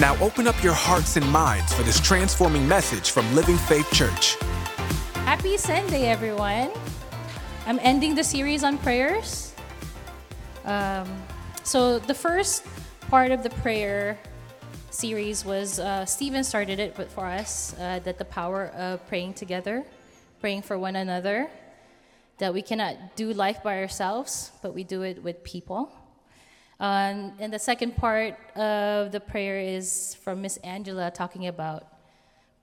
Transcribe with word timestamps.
Now 0.00 0.16
open 0.22 0.46
up 0.46 0.62
your 0.62 0.74
hearts 0.74 1.16
and 1.16 1.28
minds 1.28 1.74
for 1.74 1.82
this 1.82 1.98
transforming 1.98 2.68
message 2.68 3.10
from 3.10 3.34
Living 3.34 3.56
Faith 3.56 3.92
Church. 3.92 4.36
Happy 5.24 5.56
Sunday, 5.56 6.06
everyone. 6.06 6.70
I'm 7.66 7.80
ending 7.82 8.14
the 8.14 8.22
series 8.22 8.62
on 8.62 8.78
prayers. 8.78 9.52
Um, 10.64 11.08
so, 11.64 11.98
the 11.98 12.14
first 12.14 12.64
part 13.10 13.32
of 13.32 13.42
the 13.42 13.50
prayer 13.50 14.16
series 14.90 15.44
was 15.44 15.80
uh, 15.80 16.06
Stephen 16.06 16.44
started 16.44 16.78
it 16.78 16.94
for 17.10 17.26
us 17.26 17.74
uh, 17.80 17.98
that 18.04 18.18
the 18.18 18.24
power 18.24 18.68
of 18.76 19.04
praying 19.08 19.34
together, 19.34 19.84
praying 20.40 20.62
for 20.62 20.78
one 20.78 20.94
another, 20.94 21.50
that 22.38 22.54
we 22.54 22.62
cannot 22.62 23.16
do 23.16 23.32
life 23.32 23.64
by 23.64 23.78
ourselves, 23.78 24.52
but 24.62 24.74
we 24.74 24.84
do 24.84 25.02
it 25.02 25.24
with 25.24 25.42
people. 25.42 25.92
Um, 26.80 27.32
and 27.40 27.52
the 27.52 27.58
second 27.58 27.96
part 27.96 28.38
of 28.56 29.10
the 29.10 29.18
prayer 29.18 29.58
is 29.58 30.14
from 30.22 30.42
Miss 30.42 30.58
Angela 30.58 31.10
talking 31.10 31.48
about 31.48 31.86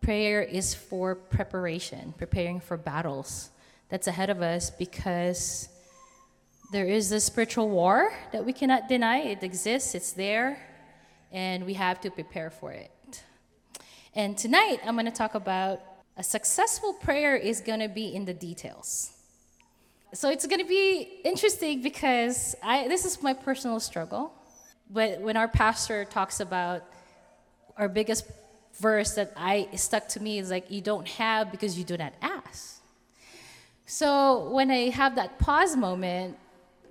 prayer 0.01 0.41
is 0.41 0.73
for 0.73 1.15
preparation, 1.15 2.13
preparing 2.17 2.59
for 2.59 2.77
battles 2.77 3.49
that's 3.89 4.07
ahead 4.07 4.30
of 4.30 4.41
us 4.41 4.69
because 4.69 5.67
there 6.72 6.85
is 6.85 7.11
a 7.11 7.19
spiritual 7.19 7.69
war 7.69 8.13
that 8.31 8.45
we 8.45 8.53
cannot 8.53 8.88
deny. 8.88 9.17
It 9.17 9.44
exists, 9.44 9.95
it's 9.95 10.13
there, 10.13 10.59
and 11.31 11.66
we 11.66 11.73
have 11.73 12.00
to 12.02 12.09
prepare 12.09 12.50
for 12.50 12.72
it. 12.72 13.23
And 14.13 14.38
tonight, 14.38 14.79
I'm 14.85 14.95
going 14.95 15.05
to 15.05 15.11
talk 15.11 15.35
about 15.35 15.81
a 16.16 16.23
successful 16.23 16.94
prayer 16.94 17.35
is 17.35 17.59
going 17.59 17.81
to 17.81 17.89
be 17.89 18.16
in 18.16 18.23
the 18.23 18.33
details. 18.33 19.14
So 20.16 20.30
it's 20.30 20.47
going 20.47 20.61
to 20.61 20.67
be 20.67 21.09
interesting 21.25 21.81
because 21.81 22.55
I, 22.63 22.88
this 22.88 23.03
is 23.03 23.21
my 23.21 23.33
personal 23.33 23.81
struggle. 23.81 24.31
But 24.89 25.19
when 25.19 25.35
our 25.35 25.49
pastor 25.49 26.05
talks 26.05 26.39
about 26.39 26.83
our 27.75 27.89
biggest 27.89 28.25
verse 28.80 29.16
that 29.16 29.33
I 29.35 29.67
stuck 29.75 30.07
to 30.09 30.22
me 30.22 30.39
is 30.39 30.49
like, 30.49 30.72
you 30.72 30.80
don't 30.80 31.05
have 31.05 31.52
because 31.52 31.77
you 31.77 31.83
do 31.83 31.97
not 31.97 32.13
ask. 32.22 32.81
So 33.85 34.49
when 34.52 34.72
I 34.72 34.89
have 34.89 35.16
that 35.16 35.38
pause 35.38 35.75
moment, 35.75 36.38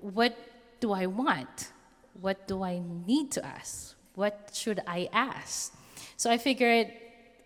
what 0.03 0.36
do 0.81 0.92
I 0.92 1.06
want? 1.06 1.72
What 2.20 2.47
do 2.47 2.62
I 2.62 2.83
need 3.06 3.31
to 3.33 3.44
ask? 3.44 3.94
What 4.16 4.50
should 4.53 4.81
I 4.86 5.09
ask? 5.14 5.72
So 6.19 6.31
I 6.31 6.36
figured 6.36 6.92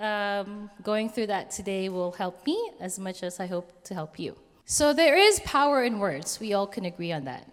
um, 0.00 0.70
going 0.82 1.08
through 1.08 1.28
that 1.28 1.52
today 1.52 1.88
will 1.88 2.12
help 2.12 2.44
me 2.44 2.72
as 2.80 2.98
much 2.98 3.22
as 3.22 3.38
I 3.38 3.46
hope 3.46 3.84
to 3.84 3.94
help 3.94 4.18
you. 4.18 4.34
So 4.70 4.92
there 4.92 5.16
is 5.16 5.40
power 5.46 5.82
in 5.82 5.98
words. 5.98 6.38
We 6.38 6.52
all 6.52 6.66
can 6.66 6.84
agree 6.84 7.10
on 7.10 7.24
that. 7.24 7.48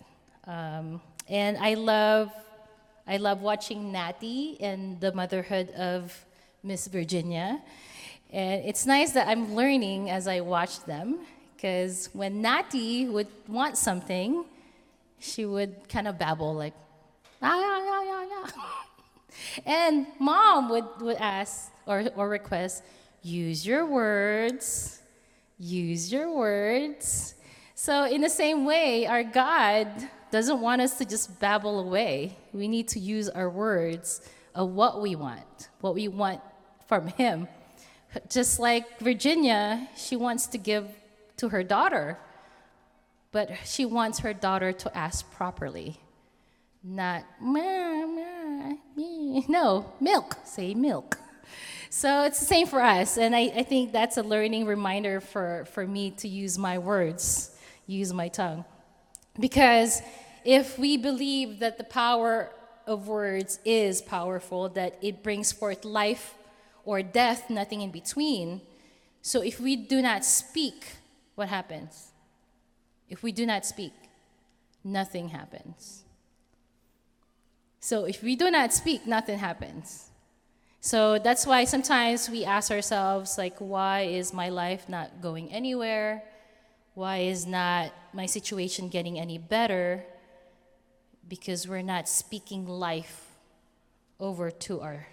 Um, 0.45 0.99
and 1.30 1.55
I 1.55 1.75
love, 1.75 2.30
I 3.07 3.16
love 3.16 3.39
watching 3.39 3.94
Natty 3.94 4.57
and 4.59 4.99
the 4.99 5.13
motherhood 5.13 5.69
of 5.77 6.25
Miss 6.61 6.88
Virginia. 6.88 7.61
And 8.33 8.66
it's 8.66 8.85
nice 8.85 9.13
that 9.13 9.30
I'm 9.30 9.55
learning 9.55 10.09
as 10.09 10.27
I 10.27 10.41
watch 10.41 10.83
them, 10.83 11.19
because 11.55 12.09
when 12.11 12.41
Natty 12.41 13.07
would 13.07 13.29
want 13.47 13.77
something, 13.77 14.44
she 15.18 15.45
would 15.45 15.88
kind 15.88 16.09
of 16.09 16.19
babble 16.19 16.53
like, 16.53 16.73
ah, 17.41 17.57
yeah, 17.57 17.79
yeah, 17.85 18.03
yeah, 18.03 18.45
yeah. 18.45 19.63
and 19.66 20.07
mom 20.19 20.68
would, 20.68 21.00
would 21.00 21.16
ask 21.16 21.72
or, 21.88 22.09
or 22.18 22.28
request, 22.28 22.84
use 23.23 23.66
your 23.66 23.85
words 23.85 25.00
use 25.57 26.11
your 26.11 26.35
words. 26.35 27.35
So, 27.75 28.05
in 28.05 28.21
the 28.21 28.29
same 28.29 28.66
way, 28.66 29.05
our 29.05 29.23
God 29.23 29.88
doesn't 30.31 30.59
want 30.59 30.81
us 30.81 30.97
to 30.97 31.05
just 31.05 31.39
babble 31.39 31.79
away. 31.79 32.38
We 32.53 32.67
need 32.67 32.88
to 32.89 32.99
use 32.99 33.29
our 33.29 33.49
words 33.49 34.21
of 34.53 34.69
what 34.71 35.01
we 35.01 35.15
want, 35.15 35.69
what 35.81 35.95
we 35.95 36.07
want 36.07 36.41
from 36.88 37.07
Him. 37.07 37.47
Just 38.29 38.59
like 38.59 38.99
Virginia, 38.99 39.89
she 39.97 40.15
wants 40.15 40.47
to 40.47 40.57
give 40.57 40.88
to 41.38 41.49
her 41.49 41.63
daughter, 41.63 42.17
but 43.31 43.51
she 43.65 43.85
wants 43.85 44.19
her 44.19 44.33
daughter 44.33 44.71
to 44.71 44.97
ask 44.97 45.29
properly. 45.31 45.99
Not, 46.81 47.25
ma, 47.41 48.05
ma, 48.05 48.73
me. 48.95 49.45
No, 49.49 49.91
milk. 49.99 50.38
Say 50.45 50.73
milk. 50.73 51.17
So 51.97 52.23
it's 52.23 52.41
the 52.41 52.45
same 52.45 52.67
for 52.67 52.81
us. 52.81 53.17
And 53.17 53.33
I, 53.33 53.44
I 53.56 53.63
think 53.63 53.94
that's 53.94 54.17
a 54.17 54.22
learning 54.22 54.66
reminder 54.66 55.22
for, 55.22 55.63
for 55.72 55.88
me 55.88 56.11
to 56.17 56.28
use 56.28 56.57
my 56.57 56.78
words, 56.78 57.56
use 57.88 58.11
my 58.11 58.28
tongue. 58.28 58.66
Because 59.39 60.01
if 60.44 60.78
we 60.78 60.97
believe 60.97 61.59
that 61.59 61.78
the 61.78 61.85
power 61.85 62.51
of 62.85 63.07
words 63.07 63.59
is 63.63 64.01
powerful, 64.01 64.67
that 64.72 64.97
it 65.01 65.23
brings 65.23 65.53
forth 65.53 65.85
life 65.85 66.33
or 66.83 67.01
death, 67.01 67.50
nothing 67.50 67.79
in 67.79 67.91
between. 67.91 68.59
So 69.22 69.41
if 69.41 69.62
we 69.62 69.77
do 69.77 70.01
not 70.01 70.25
speak, 70.25 70.97
what 71.35 71.47
happens? 71.47 72.12
If 73.07 73.23
we 73.23 73.31
do 73.31 73.45
not 73.45 73.66
speak, 73.66 73.94
nothing 74.83 75.29
happens. 75.29 76.03
So 77.79 78.03
if 78.03 78.22
we 78.22 78.35
do 78.35 78.51
not 78.51 78.73
speak, 78.73 79.07
nothing 79.07 79.39
happens. 79.39 80.09
So 80.85 81.18
that's 81.18 81.47
why 81.47 81.66
sometimes 81.66 82.29
we 82.29 82.46
ask 82.46 82.69
ourselves, 82.69 83.40
like, 83.40 83.57
why 83.57 84.01
is 84.01 84.31
my 84.31 84.50
life 84.50 84.88
not 84.88 85.19
going 85.19 85.51
anywhere? 85.51 86.22
Why 86.94 87.25
is 87.25 87.47
not 87.47 87.91
my 88.13 88.28
situation 88.28 88.90
getting 88.90 89.18
any 89.18 89.40
better? 89.40 90.06
Because 91.28 91.68
we're 91.68 91.81
not 91.81 92.07
speaking 92.07 92.68
life 92.68 93.25
over 94.19 94.51
to 94.51 94.81
our 94.81 95.07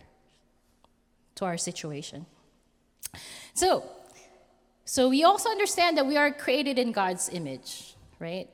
to 1.36 1.46
our 1.46 1.56
situation. 1.56 2.26
So, 3.54 3.82
so 4.84 5.08
we 5.08 5.24
also 5.24 5.48
understand 5.48 5.96
that 5.96 6.04
we 6.04 6.18
are 6.18 6.30
created 6.30 6.78
in 6.78 6.92
God's 6.92 7.30
image, 7.30 7.94
right? 8.18 8.50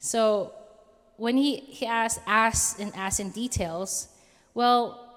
So 0.00 0.52
when 1.16 1.36
he, 1.36 1.58
he 1.58 1.86
asks, 1.86 2.20
asks 2.26 2.80
and 2.80 2.92
asks 2.96 3.20
in 3.20 3.30
details, 3.30 4.08
well, 4.52 5.07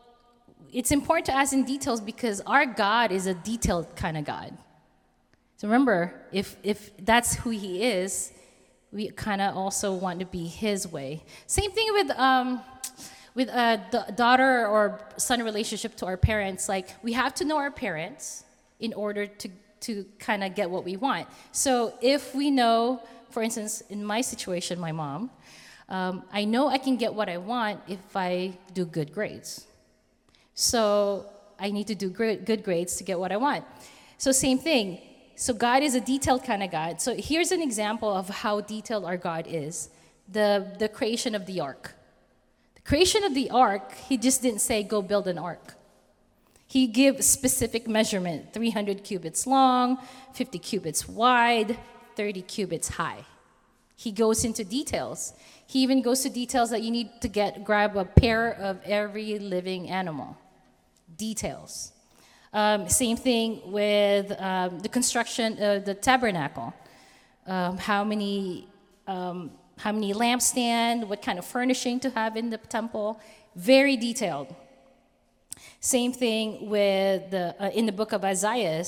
it's 0.72 0.92
important 0.92 1.26
to 1.26 1.34
ask 1.34 1.54
in 1.54 1.64
details 1.64 2.02
because 2.02 2.42
our 2.42 2.66
God 2.66 3.12
is 3.12 3.28
a 3.28 3.34
detailed 3.34 3.96
kind 3.96 4.18
of 4.18 4.26
God. 4.26 4.58
So 5.58 5.68
remember, 5.68 6.14
if, 6.32 6.56
if 6.64 6.92
that's 6.98 7.36
who 7.36 7.50
He 7.50 7.84
is, 7.84 8.32
we 8.92 9.10
kind 9.10 9.42
of 9.42 9.56
also 9.56 9.94
want 9.94 10.20
to 10.20 10.26
be 10.26 10.48
His 10.48 10.88
way. 10.88 11.24
Same 11.46 11.72
thing 11.72 11.88
with, 11.92 12.10
um, 12.12 12.62
with 13.36 13.50
a 13.50 13.82
d- 13.92 14.14
daughter 14.16 14.68
or 14.68 15.00
son 15.18 15.44
relationship 15.44 15.96
to 15.98 16.06
our 16.06 16.18
parents. 16.18 16.68
Like, 16.68 16.90
we 17.04 17.14
have 17.14 17.34
to 17.36 17.46
know 17.46 17.58
our 17.58 17.72
parents 17.72 18.44
in 18.80 18.94
order 18.94 19.28
to, 19.28 19.50
to 19.82 20.06
kind 20.20 20.44
of 20.44 20.56
get 20.56 20.70
what 20.70 20.84
we 20.84 20.98
want. 20.98 21.28
So 21.52 21.94
if 22.02 22.34
we 22.34 22.50
know, 22.50 23.02
for 23.30 23.44
instance, 23.44 23.82
in 23.90 24.04
my 24.04 24.22
situation, 24.22 24.80
my 24.80 24.92
mom, 24.92 25.30
um, 25.90 26.24
I 26.32 26.46
know 26.46 26.68
I 26.68 26.78
can 26.78 26.96
get 26.96 27.14
what 27.14 27.30
I 27.30 27.38
want 27.38 27.82
if 27.88 28.16
I 28.16 28.58
do 28.74 28.86
good 28.86 29.14
grades. 29.14 29.68
So 30.62 31.26
I 31.60 31.72
need 31.72 31.88
to 31.88 31.96
do 31.96 32.10
good 32.10 32.64
grades 32.64 32.96
to 32.98 33.04
get 33.04 33.20
what 33.20 33.32
I 33.32 33.38
want. 33.38 33.66
So, 34.20 34.32
same 34.32 34.60
thing. 34.60 35.00
So, 35.36 35.56
God 35.56 35.82
is 35.82 35.96
a 35.96 36.00
detailed 36.00 36.44
kind 36.44 36.62
of 36.62 36.70
God. 36.70 37.02
So, 37.02 37.16
here's 37.16 37.52
an 37.52 37.64
example 37.64 38.14
of 38.14 38.30
how 38.30 38.62
detailed 38.62 39.04
our 39.04 39.18
God 39.18 39.48
is 39.50 39.90
the, 40.32 40.76
the 40.78 40.88
creation 40.88 41.34
of 41.34 41.48
the 41.48 41.62
ark. 41.62 41.96
The 42.76 42.82
creation 42.82 43.24
of 43.24 43.34
the 43.34 43.50
ark, 43.50 43.96
He 44.08 44.18
just 44.18 44.44
didn't 44.44 44.62
say, 44.62 44.84
go 44.84 45.02
build 45.02 45.28
an 45.28 45.40
ark. 45.40 45.74
He 46.68 46.86
gives 46.86 47.26
specific 47.26 47.88
measurement 47.88 48.54
300 48.54 49.04
cubits 49.04 49.48
long, 49.48 49.98
50 50.34 50.60
cubits 50.60 51.10
wide, 51.10 51.80
30 52.16 52.44
cubits 52.44 52.88
high. 52.88 53.26
He 53.96 54.12
goes 54.12 54.46
into 54.46 54.64
details. 54.64 55.34
He 55.66 55.80
even 55.82 56.04
goes 56.04 56.22
to 56.22 56.30
details 56.30 56.70
that 56.70 56.84
you 56.84 56.92
need 56.92 57.20
to 57.22 57.28
get 57.28 57.64
grab 57.64 57.98
a 57.98 58.06
pair 58.06 58.54
of 58.54 58.80
every 58.84 59.40
living 59.40 59.90
animal. 59.90 60.38
Details. 61.30 61.72
Um, 62.52 62.80
same 62.90 63.18
thing 63.28 63.48
with 63.80 64.28
um, 64.50 64.80
the 64.86 64.90
construction 64.90 65.50
of 65.70 65.86
the 65.86 65.96
tabernacle. 66.10 66.74
Um, 67.46 67.78
how 67.78 68.04
many 68.04 68.68
um, 69.08 69.52
how 69.84 69.92
many 69.92 70.14
lampstand, 70.14 71.08
what 71.08 71.22
kind 71.22 71.40
of 71.40 71.46
furnishing 71.46 72.00
to 72.00 72.10
have 72.12 72.38
in 72.38 72.50
the 72.50 72.58
temple, 72.58 73.20
very 73.56 73.98
detailed. 73.98 74.54
Same 75.80 76.14
thing 76.14 76.70
with 76.70 77.32
the, 77.32 77.56
uh, 77.60 77.70
in 77.70 77.86
the 77.88 77.92
book 77.92 78.12
of 78.14 78.24
Isaiah, 78.24 78.84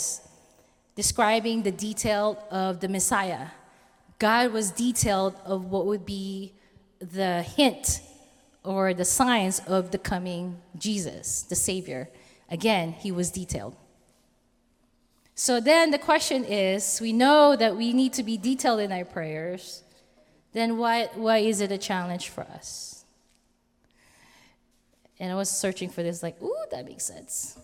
describing 0.95 1.63
the 1.63 1.71
detail 1.71 2.25
of 2.51 2.79
the 2.79 2.87
Messiah. 2.87 3.47
God 4.19 4.53
was 4.53 4.69
detailed 4.71 5.35
of 5.45 5.65
what 5.71 5.85
would 5.87 6.05
be 6.05 6.53
the 6.99 7.41
hint 7.41 8.01
or 8.63 8.93
the 8.93 9.05
signs 9.05 9.59
of 9.67 9.91
the 9.91 9.97
coming 9.97 10.61
Jesus, 10.77 11.41
the 11.43 11.55
Savior. 11.55 12.07
Again, 12.53 12.93
he 12.93 13.11
was 13.11 13.31
detailed. 13.31 13.75
So 15.33 15.59
then 15.59 15.89
the 15.89 15.97
question 15.97 16.45
is 16.45 17.01
we 17.01 17.11
know 17.11 17.55
that 17.55 17.75
we 17.75 17.93
need 17.93 18.13
to 18.13 18.21
be 18.21 18.37
detailed 18.37 18.79
in 18.79 18.91
our 18.91 19.05
prayers. 19.05 19.81
Then 20.51 20.77
why, 20.77 21.09
why 21.15 21.39
is 21.39 21.61
it 21.61 21.71
a 21.71 21.79
challenge 21.79 22.29
for 22.29 22.41
us? 22.41 23.05
And 25.19 25.31
I 25.31 25.35
was 25.35 25.49
searching 25.49 25.89
for 25.89 26.03
this, 26.03 26.21
like, 26.21 26.39
ooh, 26.43 26.65
that 26.69 26.85
makes 26.85 27.05
sense. 27.05 27.57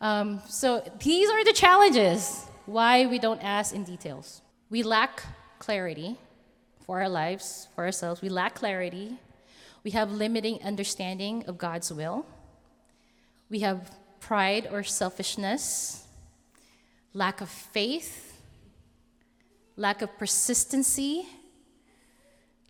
Um, 0.00 0.40
so 0.48 0.88
these 1.02 1.28
are 1.28 1.44
the 1.44 1.52
challenges 1.52 2.46
why 2.66 3.06
we 3.06 3.18
don't 3.18 3.42
ask 3.42 3.74
in 3.74 3.82
details. 3.82 4.42
We 4.70 4.84
lack 4.84 5.24
clarity 5.58 6.16
for 6.86 7.00
our 7.00 7.08
lives, 7.08 7.66
for 7.74 7.82
ourselves. 7.82 8.22
We 8.22 8.28
lack 8.28 8.54
clarity. 8.54 9.18
We 9.82 9.90
have 9.90 10.12
limiting 10.12 10.62
understanding 10.62 11.46
of 11.48 11.58
God's 11.58 11.92
will. 11.92 12.24
We 13.52 13.60
have 13.60 13.94
pride 14.18 14.66
or 14.72 14.82
selfishness, 14.82 16.06
lack 17.12 17.42
of 17.42 17.50
faith, 17.50 18.40
lack 19.76 20.00
of 20.00 20.16
persistency, 20.16 21.26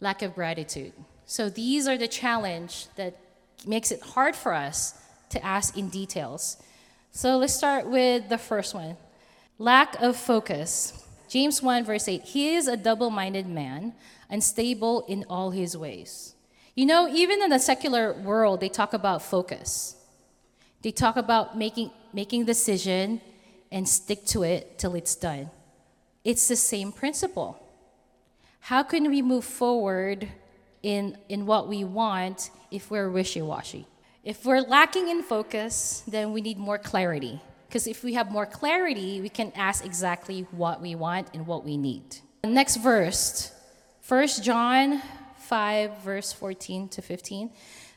lack 0.01 0.23
of 0.23 0.35
gratitude. 0.35 0.93
So 1.25 1.49
these 1.49 1.87
are 1.87 1.97
the 1.97 2.09
challenge 2.09 2.89
that 2.97 3.17
makes 3.65 3.93
it 3.93 4.03
hard 4.03 4.35
for 4.35 4.53
us 4.53 5.01
to 5.31 5.45
ask 5.45 5.79
in 5.79 5.89
details. 5.89 6.57
So 7.13 7.37
let's 7.39 7.55
start 7.55 7.87
with 7.87 8.29
the 8.29 8.39
first 8.39 8.75
one 8.75 8.97
lack 9.61 9.95
of 10.03 10.17
focus. 10.17 11.07
James 11.29 11.63
1, 11.63 11.85
verse 11.85 12.09
8 12.09 12.23
He 12.23 12.57
is 12.57 12.67
a 12.67 12.77
double 12.77 13.11
minded 13.11 13.47
man, 13.47 13.95
unstable 14.29 15.05
in 15.07 15.25
all 15.31 15.53
his 15.53 15.77
ways. 15.77 16.35
You 16.75 16.87
know, 16.87 17.07
even 17.07 17.41
in 17.41 17.51
the 17.51 17.61
secular 17.61 18.15
world, 18.15 18.59
they 18.59 18.69
talk 18.69 18.93
about 18.95 19.23
focus. 19.23 20.02
They 20.83 20.91
talk 20.91 21.17
about 21.17 21.57
making, 21.57 21.91
making 22.13 22.45
decision 22.45 23.21
and 23.71 23.89
stick 23.89 24.25
to 24.27 24.43
it 24.43 24.79
till 24.79 24.95
it's 24.95 25.15
done. 25.15 25.51
It's 26.25 26.49
the 26.49 26.57
same 26.57 26.93
principle. 26.93 27.59
How 28.61 28.83
can 28.83 29.09
we 29.09 29.23
move 29.23 29.45
forward 29.45 30.29
in, 30.83 31.17
in 31.29 31.47
what 31.47 31.69
we 31.69 31.85
want 31.85 32.51
if 32.71 32.91
we're 32.91 33.11
wishy 33.11 33.43
washy? 33.43 33.87
If 34.25 34.45
we're 34.45 34.61
lacking 34.61 35.09
in 35.09 35.23
focus, 35.23 36.05
then 36.07 36.33
we 36.33 36.41
need 36.41 36.59
more 36.59 36.79
clarity. 36.79 37.41
Because 37.69 37.87
if 37.87 38.05
we 38.05 38.15
have 38.15 38.31
more 38.31 38.47
clarity, 38.47 39.21
we 39.21 39.29
can 39.29 39.51
ask 39.57 39.85
exactly 39.85 40.47
what 40.51 40.81
we 40.81 40.95
want 40.95 41.29
and 41.35 41.47
what 41.47 41.65
we 41.65 41.77
need. 41.77 42.05
The 42.43 42.49
Next 42.49 42.77
verse, 42.77 43.53
1 44.07 44.29
John 44.43 45.03
5, 45.39 45.99
verse 46.03 46.33
14 46.33 46.89
to 46.91 47.03
15. 47.03 47.51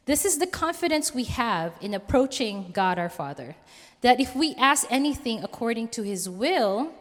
This 0.06 0.24
is 0.24 0.38
the 0.38 0.48
confidence 0.48 1.14
we 1.14 1.24
have 1.26 1.74
in 1.82 1.94
approaching 1.94 2.72
God 2.72 3.00
our 3.00 3.10
Father 3.10 3.56
that 4.02 4.20
if 4.20 4.36
we 4.36 4.54
ask 4.56 4.86
anything 4.92 5.44
according 5.44 5.88
to 5.88 6.04
his 6.04 6.30
will, 6.30 6.94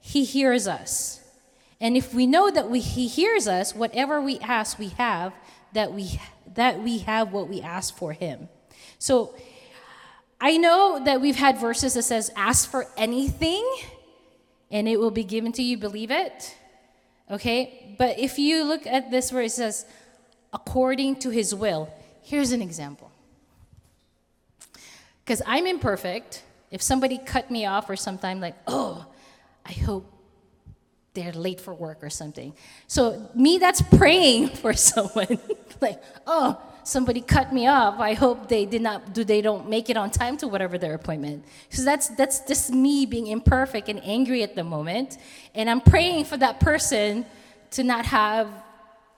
he 0.00 0.24
hears 0.24 0.66
us. 0.66 1.20
And 1.78 1.96
if 1.96 2.14
we 2.14 2.26
know 2.26 2.50
that 2.50 2.70
we, 2.70 2.80
he 2.80 3.06
hears 3.06 3.46
us, 3.46 3.74
whatever 3.74 4.20
we 4.20 4.38
ask, 4.38 4.78
we 4.78 4.88
have, 4.88 5.34
that 5.74 5.92
we 5.92 6.20
that 6.54 6.80
we 6.80 6.98
have 6.98 7.32
what 7.32 7.48
we 7.48 7.60
ask 7.60 7.96
for 7.96 8.12
him. 8.12 8.48
So 8.98 9.34
I 10.40 10.56
know 10.56 11.02
that 11.04 11.20
we've 11.20 11.36
had 11.36 11.58
verses 11.58 11.94
that 11.94 12.02
says 12.02 12.30
ask 12.36 12.70
for 12.70 12.86
anything 12.96 13.66
and 14.70 14.88
it 14.88 14.98
will 14.98 15.10
be 15.10 15.24
given 15.24 15.52
to 15.52 15.62
you, 15.62 15.76
believe 15.76 16.10
it. 16.10 16.56
Okay? 17.30 17.94
But 17.98 18.18
if 18.18 18.38
you 18.38 18.64
look 18.64 18.86
at 18.86 19.10
this 19.10 19.32
where 19.32 19.42
it 19.42 19.52
says 19.52 19.86
according 20.52 21.16
to 21.20 21.30
his 21.30 21.54
will, 21.54 21.92
here's 22.22 22.52
an 22.52 22.62
example. 22.62 23.10
Cuz 25.26 25.42
I'm 25.46 25.66
imperfect. 25.66 26.42
If 26.70 26.80
somebody 26.80 27.18
cut 27.18 27.50
me 27.50 27.66
off 27.66 27.90
or 27.90 27.96
something 27.96 28.40
like, 28.40 28.56
"Oh, 28.66 29.06
I 29.66 29.72
hope 29.72 30.12
they're 31.14 31.32
late 31.32 31.60
for 31.60 31.74
work 31.74 32.02
or 32.02 32.10
something. 32.10 32.54
So 32.86 33.30
me 33.34 33.58
that's 33.58 33.82
praying 33.82 34.48
for 34.62 34.72
someone 34.72 35.38
like, 35.80 36.02
oh, 36.26 36.60
somebody 36.84 37.20
cut 37.20 37.52
me 37.52 37.66
off. 37.66 38.00
I 38.00 38.14
hope 38.14 38.48
they 38.48 38.64
did 38.64 38.82
not 38.82 39.12
do 39.12 39.24
they 39.24 39.42
don't 39.42 39.68
make 39.68 39.90
it 39.90 39.96
on 39.96 40.10
time 40.10 40.36
to 40.38 40.48
whatever 40.48 40.78
their 40.78 40.94
appointment. 40.94 41.44
So 41.70 41.84
that's 41.84 42.08
that's 42.08 42.40
just 42.40 42.72
me 42.72 43.06
being 43.06 43.26
imperfect 43.26 43.88
and 43.88 44.00
angry 44.04 44.42
at 44.42 44.54
the 44.56 44.64
moment, 44.64 45.18
and 45.54 45.68
I'm 45.68 45.80
praying 45.80 46.24
for 46.24 46.36
that 46.38 46.60
person 46.60 47.26
to 47.72 47.84
not 47.84 48.06
have 48.06 48.48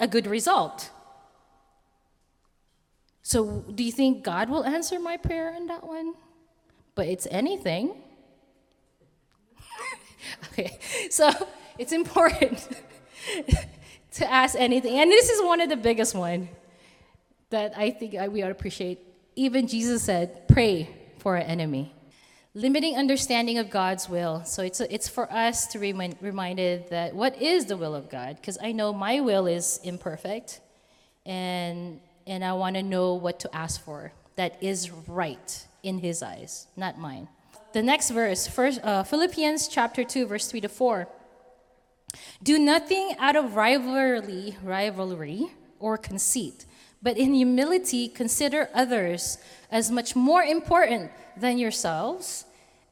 a 0.00 0.08
good 0.08 0.26
result. 0.26 0.90
So 3.24 3.64
do 3.74 3.82
you 3.82 3.90
think 3.90 4.22
God 4.22 4.50
will 4.50 4.64
answer 4.64 5.00
my 5.00 5.16
prayer 5.16 5.54
in 5.56 5.66
that 5.68 5.82
one? 5.82 6.12
But 6.94 7.08
it's 7.08 7.26
anything. 7.30 7.94
okay. 10.52 10.78
So 11.08 11.32
it's 11.78 11.92
important 11.92 12.68
to 14.12 14.30
ask 14.30 14.54
anything. 14.58 14.98
And 14.98 15.10
this 15.10 15.30
is 15.30 15.42
one 15.42 15.62
of 15.62 15.70
the 15.70 15.76
biggest 15.76 16.14
one 16.14 16.50
that 17.48 17.72
I 17.74 17.90
think 17.90 18.12
we 18.30 18.42
ought 18.42 18.48
to 18.48 18.52
appreciate. 18.52 18.98
Even 19.36 19.66
Jesus 19.66 20.02
said, 20.02 20.46
pray 20.46 20.90
for 21.18 21.38
our 21.38 21.42
enemy. 21.42 21.94
Limiting 22.52 22.94
understanding 22.98 23.56
of 23.56 23.70
God's 23.70 24.06
will. 24.06 24.44
So 24.44 24.62
it's, 24.62 24.80
it's 24.80 25.08
for 25.08 25.32
us 25.32 25.66
to 25.68 25.78
remind 25.78 26.16
reminded 26.20 26.90
that 26.90 27.14
what 27.14 27.40
is 27.40 27.64
the 27.64 27.78
will 27.78 27.94
of 27.94 28.10
God? 28.10 28.36
Because 28.36 28.58
I 28.62 28.72
know 28.72 28.92
my 28.92 29.20
will 29.20 29.46
is 29.46 29.80
imperfect, 29.82 30.60
and, 31.24 32.00
and 32.26 32.44
I 32.44 32.52
want 32.54 32.76
to 32.76 32.82
know 32.82 33.14
what 33.14 33.40
to 33.40 33.54
ask 33.54 33.82
for 33.82 34.12
that 34.36 34.62
is 34.62 34.90
right 34.90 35.66
in 35.82 35.98
His 35.98 36.22
eyes, 36.22 36.66
not 36.76 36.98
mine. 36.98 37.28
The 37.72 37.82
next 37.82 38.10
verse, 38.10 38.46
first, 38.46 38.80
uh, 38.82 39.02
Philippians 39.02 39.68
chapter 39.68 40.04
2, 40.04 40.26
verse 40.26 40.48
3 40.48 40.60
to 40.62 40.68
4. 40.68 41.08
Do 42.42 42.58
nothing 42.58 43.16
out 43.18 43.36
of 43.36 43.56
rivalry, 43.56 44.56
rivalry 44.62 45.52
or 45.80 45.98
conceit, 45.98 46.66
but 47.02 47.18
in 47.18 47.34
humility 47.34 48.08
consider 48.08 48.70
others 48.72 49.38
as 49.70 49.90
much 49.90 50.14
more 50.14 50.42
important 50.42 51.10
than 51.36 51.58
yourselves. 51.58 52.44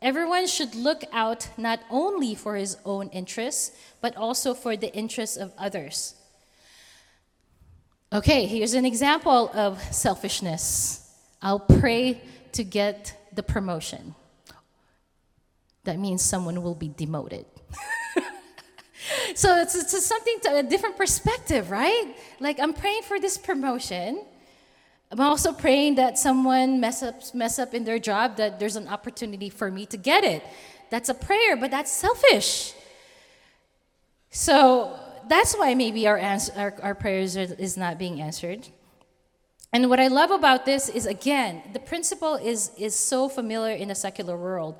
Everyone 0.02 0.48
should 0.48 0.74
look 0.74 1.04
out 1.12 1.48
not 1.56 1.80
only 1.88 2.34
for 2.34 2.56
his 2.56 2.76
own 2.84 3.08
interests, 3.10 3.70
but 4.00 4.16
also 4.16 4.52
for 4.52 4.76
the 4.76 4.92
interests 4.94 5.36
of 5.36 5.52
others. 5.56 6.14
Okay, 8.12 8.44
here's 8.44 8.74
an 8.74 8.84
example 8.84 9.50
of 9.54 9.82
selfishness. 9.90 11.10
I'll 11.40 11.58
pray 11.58 12.20
to 12.52 12.62
get 12.62 13.16
the 13.32 13.42
promotion. 13.42 14.14
That 15.84 15.98
means 15.98 16.20
someone 16.20 16.62
will 16.62 16.74
be 16.74 16.88
demoted. 16.88 17.46
so 19.34 19.56
it's, 19.56 19.74
it's 19.74 20.04
something 20.04 20.36
to 20.42 20.58
a 20.58 20.62
different 20.62 20.98
perspective, 20.98 21.70
right? 21.70 22.14
Like 22.38 22.60
I'm 22.60 22.74
praying 22.74 23.00
for 23.04 23.18
this 23.18 23.38
promotion. 23.38 24.22
I'm 25.10 25.20
also 25.20 25.54
praying 25.54 25.94
that 25.94 26.18
someone 26.18 26.80
mess 26.80 27.02
up 27.02 27.22
mess 27.34 27.58
up 27.58 27.72
in 27.72 27.84
their 27.84 27.98
job 27.98 28.36
that 28.36 28.60
there's 28.60 28.76
an 28.76 28.88
opportunity 28.88 29.48
for 29.48 29.70
me 29.70 29.86
to 29.86 29.96
get 29.96 30.22
it. 30.22 30.42
That's 30.90 31.08
a 31.08 31.14
prayer, 31.14 31.56
but 31.56 31.70
that's 31.70 31.90
selfish. 31.90 32.74
So 34.30 34.98
that's 35.32 35.54
why 35.56 35.74
maybe 35.74 36.06
our 36.06 36.18
answer, 36.18 36.52
our, 36.56 36.74
our 36.82 36.94
prayers 36.94 37.36
are, 37.36 37.48
is 37.58 37.76
not 37.76 37.98
being 37.98 38.20
answered. 38.20 38.68
And 39.72 39.88
what 39.88 39.98
I 39.98 40.08
love 40.08 40.30
about 40.30 40.66
this 40.66 40.90
is 40.90 41.06
again, 41.06 41.62
the 41.72 41.80
principle 41.80 42.34
is 42.34 42.70
is 42.76 42.94
so 42.94 43.28
familiar 43.28 43.74
in 43.74 43.88
the 43.88 43.94
secular 43.94 44.36
world 44.36 44.74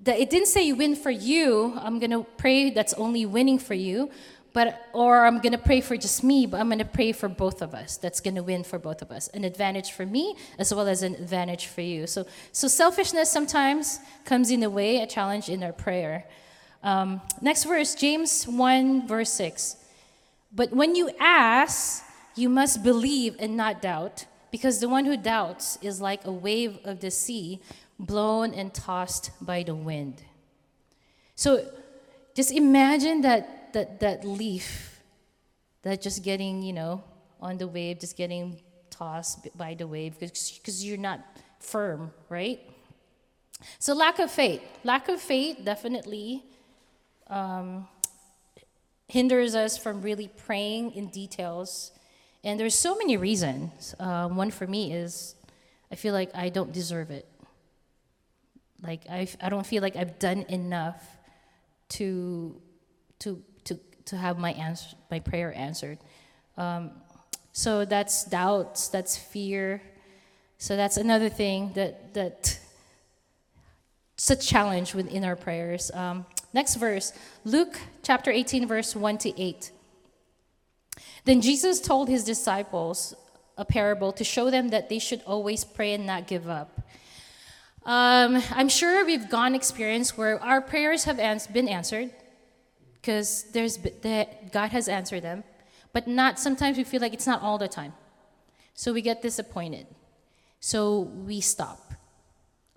that 0.00 0.18
it 0.18 0.30
didn't 0.30 0.48
say 0.48 0.72
win 0.72 0.96
for 0.96 1.10
you. 1.10 1.74
I'm 1.76 1.98
going 1.98 2.12
to 2.12 2.24
pray 2.38 2.70
that's 2.70 2.94
only 2.94 3.26
winning 3.26 3.58
for 3.58 3.74
you, 3.74 4.10
but 4.54 4.88
or 4.94 5.26
I'm 5.26 5.40
going 5.40 5.52
to 5.52 5.64
pray 5.70 5.82
for 5.82 5.96
just 5.98 6.24
me, 6.24 6.46
but 6.46 6.58
I'm 6.58 6.68
going 6.68 6.78
to 6.78 6.94
pray 6.98 7.12
for 7.12 7.28
both 7.28 7.60
of 7.60 7.74
us. 7.74 7.98
That's 7.98 8.20
going 8.20 8.36
to 8.36 8.42
win 8.42 8.64
for 8.64 8.78
both 8.78 9.02
of 9.02 9.10
us. 9.10 9.28
An 9.28 9.44
advantage 9.44 9.92
for 9.92 10.06
me 10.06 10.36
as 10.58 10.72
well 10.72 10.88
as 10.88 11.02
an 11.02 11.14
advantage 11.16 11.66
for 11.66 11.82
you. 11.82 12.06
So 12.06 12.24
so 12.52 12.66
selfishness 12.68 13.30
sometimes 13.30 14.00
comes 14.24 14.50
in 14.50 14.60
the 14.60 14.70
way, 14.70 15.02
a 15.02 15.06
challenge 15.06 15.50
in 15.50 15.62
our 15.62 15.74
prayer. 15.74 16.24
Um, 16.86 17.20
next 17.40 17.64
verse, 17.64 17.96
James 17.96 18.44
1, 18.44 19.08
verse 19.08 19.32
6. 19.32 19.74
But 20.52 20.72
when 20.72 20.94
you 20.94 21.10
ask, 21.18 22.04
you 22.36 22.48
must 22.48 22.84
believe 22.84 23.34
and 23.40 23.56
not 23.56 23.82
doubt, 23.82 24.24
because 24.52 24.78
the 24.78 24.88
one 24.88 25.04
who 25.04 25.16
doubts 25.16 25.78
is 25.82 26.00
like 26.00 26.24
a 26.24 26.30
wave 26.30 26.78
of 26.84 27.00
the 27.00 27.10
sea 27.10 27.60
blown 27.98 28.54
and 28.54 28.72
tossed 28.72 29.32
by 29.40 29.64
the 29.64 29.74
wind. 29.74 30.22
So 31.34 31.66
just 32.36 32.52
imagine 32.52 33.20
that, 33.22 33.72
that, 33.72 33.98
that 33.98 34.24
leaf 34.24 35.00
that 35.82 36.00
just 36.00 36.22
getting, 36.22 36.62
you 36.62 36.72
know, 36.72 37.02
on 37.40 37.58
the 37.58 37.66
wave, 37.66 37.98
just 37.98 38.16
getting 38.16 38.60
tossed 38.90 39.48
by 39.58 39.74
the 39.74 39.88
wave 39.88 40.20
because 40.20 40.84
you're 40.84 40.98
not 40.98 41.18
firm, 41.58 42.12
right? 42.28 42.60
So, 43.78 43.94
lack 43.94 44.18
of 44.18 44.30
faith. 44.30 44.62
Lack 44.84 45.08
of 45.08 45.20
faith 45.20 45.64
definitely 45.64 46.44
um, 47.28 47.88
hinders 49.08 49.54
us 49.54 49.78
from 49.78 50.02
really 50.02 50.28
praying 50.28 50.92
in 50.92 51.08
details. 51.08 51.92
And 52.44 52.58
there's 52.58 52.74
so 52.74 52.96
many 52.96 53.16
reasons. 53.16 53.94
Um, 53.98 54.36
one 54.36 54.50
for 54.50 54.66
me 54.66 54.92
is 54.92 55.34
I 55.90 55.94
feel 55.94 56.12
like 56.12 56.34
I 56.34 56.48
don't 56.48 56.72
deserve 56.72 57.10
it. 57.10 57.28
Like 58.82 59.02
I, 59.10 59.28
I 59.40 59.48
don't 59.48 59.66
feel 59.66 59.82
like 59.82 59.96
I've 59.96 60.18
done 60.18 60.44
enough 60.48 61.04
to 61.90 62.60
to 63.20 63.42
to 63.64 63.80
to 64.06 64.16
have 64.16 64.38
my 64.38 64.52
answer, 64.52 64.96
my 65.10 65.20
prayer 65.20 65.52
answered. 65.56 65.98
Um, 66.56 66.90
so 67.52 67.84
that's 67.84 68.24
doubts, 68.24 68.88
that's 68.88 69.16
fear. 69.16 69.82
So 70.58 70.76
that's 70.76 70.96
another 70.96 71.28
thing 71.28 71.72
that 71.74 72.14
that 72.14 72.58
it's 74.14 74.30
a 74.30 74.36
challenge 74.36 74.94
within 74.94 75.24
our 75.24 75.36
prayers. 75.36 75.90
Um, 75.92 76.26
next 76.56 76.76
verse, 76.76 77.12
Luke 77.44 77.78
chapter 78.02 78.30
18, 78.30 78.66
verse 78.66 78.96
1 78.96 79.18
to 79.18 79.40
8. 79.40 79.70
Then 81.26 81.40
Jesus 81.42 81.80
told 81.80 82.08
his 82.08 82.24
disciples 82.24 83.14
a 83.58 83.64
parable 83.64 84.10
to 84.12 84.24
show 84.24 84.50
them 84.50 84.70
that 84.70 84.88
they 84.88 84.98
should 84.98 85.22
always 85.26 85.64
pray 85.64 85.92
and 85.92 86.06
not 86.06 86.26
give 86.26 86.48
up. 86.48 86.80
Um, 87.84 88.42
I'm 88.50 88.70
sure 88.70 89.04
we've 89.04 89.28
gone 89.28 89.54
experience 89.54 90.16
where 90.16 90.42
our 90.42 90.60
prayers 90.60 91.04
have 91.04 91.18
ans- 91.20 91.46
been 91.46 91.68
answered 91.68 92.10
because 92.94 93.44
there's 93.52 93.76
that 94.02 94.50
God 94.50 94.70
has 94.70 94.88
answered 94.88 95.22
them, 95.22 95.44
but 95.92 96.08
not 96.08 96.38
sometimes 96.38 96.78
we 96.78 96.84
feel 96.84 97.00
like 97.00 97.12
it's 97.12 97.26
not 97.26 97.42
all 97.42 97.58
the 97.58 97.68
time. 97.68 97.92
So 98.74 98.92
we 98.92 99.02
get 99.02 99.22
disappointed. 99.22 99.86
So 100.60 101.00
we 101.00 101.40
stop. 101.40 101.92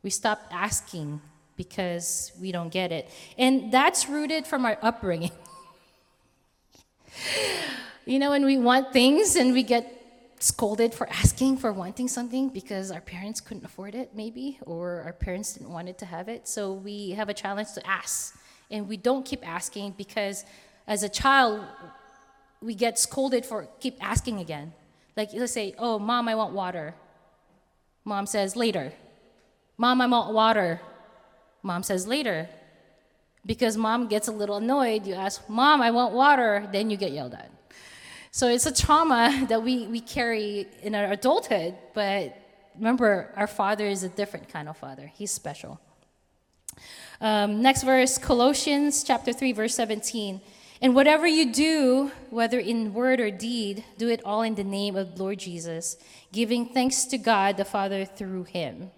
We 0.03 0.11
stop 0.11 0.39
asking 0.51 1.21
because 1.59 2.31
we 2.39 2.53
don't 2.53 2.69
get 2.69 2.89
it. 2.93 3.09
And 3.37 3.69
that's 3.69 4.07
rooted 4.07 4.47
from 4.47 4.63
our 4.63 4.77
upbringing. 4.81 5.33
you 8.05 8.17
know, 8.17 8.29
when 8.29 8.45
we 8.45 8.57
want 8.57 8.93
things 8.93 9.35
and 9.35 9.51
we 9.51 9.63
get 9.63 9.83
scolded 10.39 10.93
for 10.93 11.09
asking 11.09 11.57
for 11.57 11.73
wanting 11.73 12.07
something 12.07 12.47
because 12.47 12.91
our 12.91 13.01
parents 13.01 13.41
couldn't 13.41 13.65
afford 13.65 13.93
it, 13.93 14.11
maybe, 14.15 14.57
or 14.65 15.01
our 15.05 15.11
parents 15.11 15.55
didn't 15.55 15.69
want 15.69 15.89
it 15.89 15.97
to 15.97 16.05
have 16.05 16.29
it. 16.29 16.47
So 16.47 16.71
we 16.71 17.09
have 17.09 17.27
a 17.27 17.33
challenge 17.33 17.73
to 17.73 17.85
ask. 17.85 18.39
And 18.71 18.87
we 18.87 18.95
don't 18.95 19.25
keep 19.25 19.45
asking 19.45 19.95
because 19.97 20.45
as 20.87 21.03
a 21.03 21.09
child, 21.09 21.65
we 22.61 22.73
get 22.73 22.97
scolded 22.97 23.45
for 23.45 23.67
keep 23.81 23.97
asking 23.99 24.39
again. 24.39 24.71
Like, 25.17 25.31
let's 25.33 25.51
say, 25.51 25.75
oh, 25.77 25.99
mom, 25.99 26.29
I 26.29 26.35
want 26.35 26.53
water. 26.53 26.95
Mom 28.05 28.25
says, 28.25 28.55
later. 28.55 28.93
Mom, 29.77 29.99
I 29.99 30.07
want 30.07 30.33
water. 30.33 30.79
Mom 31.63 31.83
says, 31.83 32.07
later. 32.07 32.47
Because 33.45 33.77
mom 33.77 34.07
gets 34.07 34.27
a 34.27 34.31
little 34.31 34.57
annoyed, 34.57 35.07
you 35.07 35.13
ask, 35.13 35.47
Mom, 35.49 35.81
I 35.81 35.91
want 35.91 36.13
water, 36.13 36.67
then 36.71 36.89
you 36.89 36.97
get 36.97 37.11
yelled 37.11 37.33
at. 37.33 37.49
So 38.31 38.47
it's 38.47 38.65
a 38.65 38.73
trauma 38.73 39.45
that 39.49 39.63
we, 39.63 39.87
we 39.87 40.01
carry 40.01 40.67
in 40.83 40.93
our 40.95 41.11
adulthood, 41.11 41.75
but 41.93 42.37
remember, 42.75 43.31
our 43.35 43.47
father 43.47 43.85
is 43.85 44.03
a 44.03 44.09
different 44.09 44.49
kind 44.49 44.69
of 44.69 44.77
father. 44.77 45.11
He's 45.13 45.31
special. 45.31 45.79
Um, 47.21 47.61
next 47.61 47.83
verse, 47.83 48.17
Colossians 48.17 49.03
chapter 49.03 49.33
3, 49.33 49.51
verse 49.53 49.75
17. 49.75 50.39
And 50.81 50.95
whatever 50.95 51.27
you 51.27 51.51
do, 51.51 52.11
whether 52.29 52.57
in 52.57 52.93
word 52.93 53.19
or 53.19 53.29
deed, 53.29 53.83
do 53.97 54.07
it 54.07 54.21
all 54.23 54.43
in 54.43 54.55
the 54.55 54.63
name 54.63 54.95
of 54.95 55.19
Lord 55.19 55.39
Jesus, 55.39 55.97
giving 56.31 56.67
thanks 56.67 57.03
to 57.05 57.17
God 57.17 57.57
the 57.57 57.65
Father 57.65 58.05
through 58.05 58.45
him. 58.45 58.91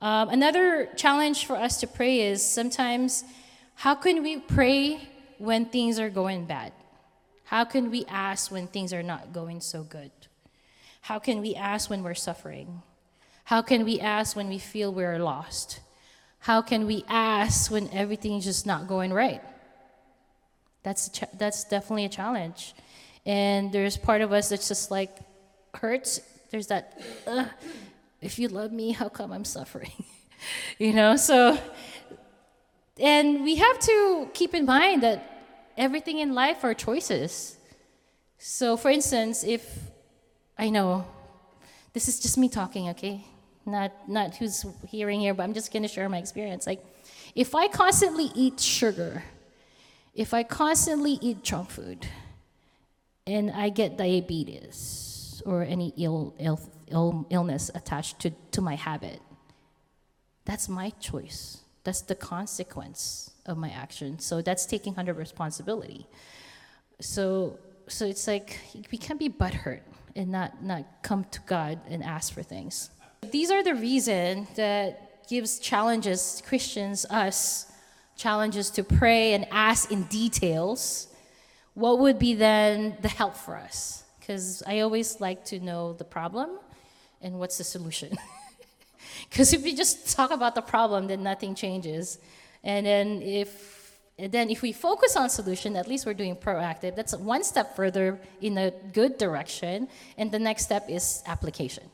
Um, 0.00 0.28
another 0.28 0.88
challenge 0.96 1.46
for 1.46 1.56
us 1.56 1.80
to 1.80 1.86
pray 1.86 2.20
is 2.20 2.44
sometimes 2.44 3.24
how 3.74 3.94
can 3.94 4.22
we 4.22 4.38
pray 4.38 5.08
when 5.38 5.66
things 5.66 5.98
are 5.98 6.10
going 6.10 6.44
bad? 6.44 6.72
How 7.44 7.64
can 7.64 7.90
we 7.90 8.04
ask 8.06 8.50
when 8.50 8.68
things 8.68 8.92
are 8.92 9.02
not 9.02 9.32
going 9.32 9.60
so 9.60 9.82
good? 9.82 10.10
How 11.00 11.18
can 11.18 11.40
we 11.40 11.54
ask 11.54 11.90
when 11.90 12.02
we're 12.02 12.14
suffering? 12.14 12.82
How 13.44 13.62
can 13.62 13.84
we 13.84 13.98
ask 13.98 14.36
when 14.36 14.48
we 14.48 14.58
feel 14.58 14.92
we're 14.92 15.18
lost? 15.18 15.80
How 16.40 16.62
can 16.62 16.86
we 16.86 17.04
ask 17.08 17.70
when 17.70 17.88
everything's 17.92 18.44
just 18.44 18.66
not 18.66 18.86
going 18.86 19.12
right? 19.12 19.42
That's, 20.82 21.10
that's 21.38 21.64
definitely 21.64 22.04
a 22.04 22.08
challenge. 22.08 22.74
And 23.26 23.72
there's 23.72 23.96
part 23.96 24.20
of 24.20 24.32
us 24.32 24.50
that's 24.50 24.68
just 24.68 24.90
like 24.90 25.16
hurts. 25.74 26.20
There's 26.50 26.68
that, 26.68 27.00
if 28.20 28.38
you 28.38 28.48
love 28.48 28.72
me, 28.72 28.92
how 28.92 29.08
come 29.08 29.32
I'm 29.32 29.44
suffering? 29.44 29.92
you 30.78 30.92
know, 30.92 31.16
so, 31.16 31.58
and 32.98 33.42
we 33.44 33.56
have 33.56 33.78
to 33.80 34.28
keep 34.34 34.54
in 34.54 34.64
mind 34.66 35.02
that 35.02 35.44
everything 35.76 36.18
in 36.18 36.34
life 36.34 36.64
are 36.64 36.74
choices. 36.74 37.56
So, 38.38 38.76
for 38.76 38.90
instance, 38.90 39.44
if 39.44 39.78
I 40.56 40.70
know 40.70 41.06
this 41.92 42.08
is 42.08 42.20
just 42.20 42.38
me 42.38 42.48
talking, 42.48 42.88
okay? 42.90 43.24
Not 43.64 43.92
not 44.08 44.36
who's 44.36 44.64
hearing 44.86 45.20
here, 45.20 45.34
but 45.34 45.42
I'm 45.42 45.54
just 45.54 45.70
to 45.72 45.88
share 45.88 46.08
my 46.08 46.18
experience. 46.18 46.66
Like, 46.66 46.84
if 47.34 47.54
I 47.54 47.68
constantly 47.68 48.30
eat 48.34 48.60
sugar, 48.60 49.22
if 50.14 50.32
I 50.32 50.42
constantly 50.42 51.18
eat 51.20 51.44
junk 51.44 51.70
food, 51.70 52.06
and 53.26 53.50
I 53.50 53.68
get 53.68 53.98
diabetes 53.98 55.42
or 55.44 55.62
any 55.62 55.92
ill, 55.96 56.34
Ill, 56.38 56.58
Ill, 56.90 57.26
illness 57.30 57.70
attached 57.74 58.20
to, 58.20 58.30
to 58.52 58.60
my 58.60 58.74
habit, 58.74 59.20
that's 60.44 60.68
my 60.68 60.90
choice. 61.00 61.58
That's 61.84 62.00
the 62.02 62.14
consequence 62.14 63.30
of 63.46 63.56
my 63.56 63.70
action. 63.70 64.18
So 64.18 64.42
that's 64.42 64.66
taking 64.66 64.92
100 64.92 65.16
responsibility. 65.16 66.06
So 67.00 67.58
so 67.86 68.04
it's 68.06 68.26
like 68.26 68.58
we 68.92 68.98
can't 68.98 69.18
be 69.18 69.28
butthurt 69.28 69.80
and 70.14 70.30
not 70.30 70.62
not 70.62 70.84
come 71.02 71.24
to 71.30 71.40
God 71.46 71.80
and 71.88 72.02
ask 72.02 72.32
for 72.32 72.42
things. 72.42 72.90
These 73.30 73.50
are 73.50 73.62
the 73.62 73.74
reason 73.74 74.46
that 74.56 75.26
gives 75.28 75.58
challenges 75.58 76.42
Christians 76.46 77.04
us 77.10 77.70
challenges 78.16 78.70
to 78.70 78.82
pray 78.82 79.34
and 79.34 79.46
ask 79.50 79.92
in 79.92 80.02
details. 80.04 81.08
What 81.74 82.00
would 82.00 82.18
be 82.18 82.34
then 82.34 82.96
the 83.00 83.08
help 83.08 83.36
for 83.36 83.56
us? 83.56 84.02
Because 84.18 84.62
I 84.66 84.80
always 84.80 85.20
like 85.20 85.44
to 85.46 85.60
know 85.60 85.92
the 85.92 86.04
problem 86.04 86.58
and 87.22 87.38
what's 87.38 87.58
the 87.58 87.64
solution. 87.64 88.16
Because 89.28 89.52
if 89.52 89.62
we 89.62 89.74
just 89.74 90.14
talk 90.16 90.30
about 90.30 90.54
the 90.54 90.62
problem, 90.62 91.06
then 91.06 91.22
nothing 91.22 91.54
changes. 91.54 92.18
And 92.64 92.86
then 92.86 93.22
if 93.22 93.76
then 94.18 94.50
if 94.50 94.62
we 94.62 94.72
focus 94.72 95.14
on 95.16 95.30
solution, 95.30 95.76
at 95.76 95.86
least 95.86 96.04
we're 96.04 96.14
doing 96.14 96.34
proactive. 96.34 96.96
That's 96.96 97.14
one 97.14 97.44
step 97.44 97.76
further 97.76 98.18
in 98.40 98.58
a 98.58 98.72
good 98.92 99.16
direction. 99.16 99.86
And 100.16 100.32
the 100.32 100.40
next 100.40 100.64
step 100.64 100.86
is 100.88 101.22
application. 101.24 101.84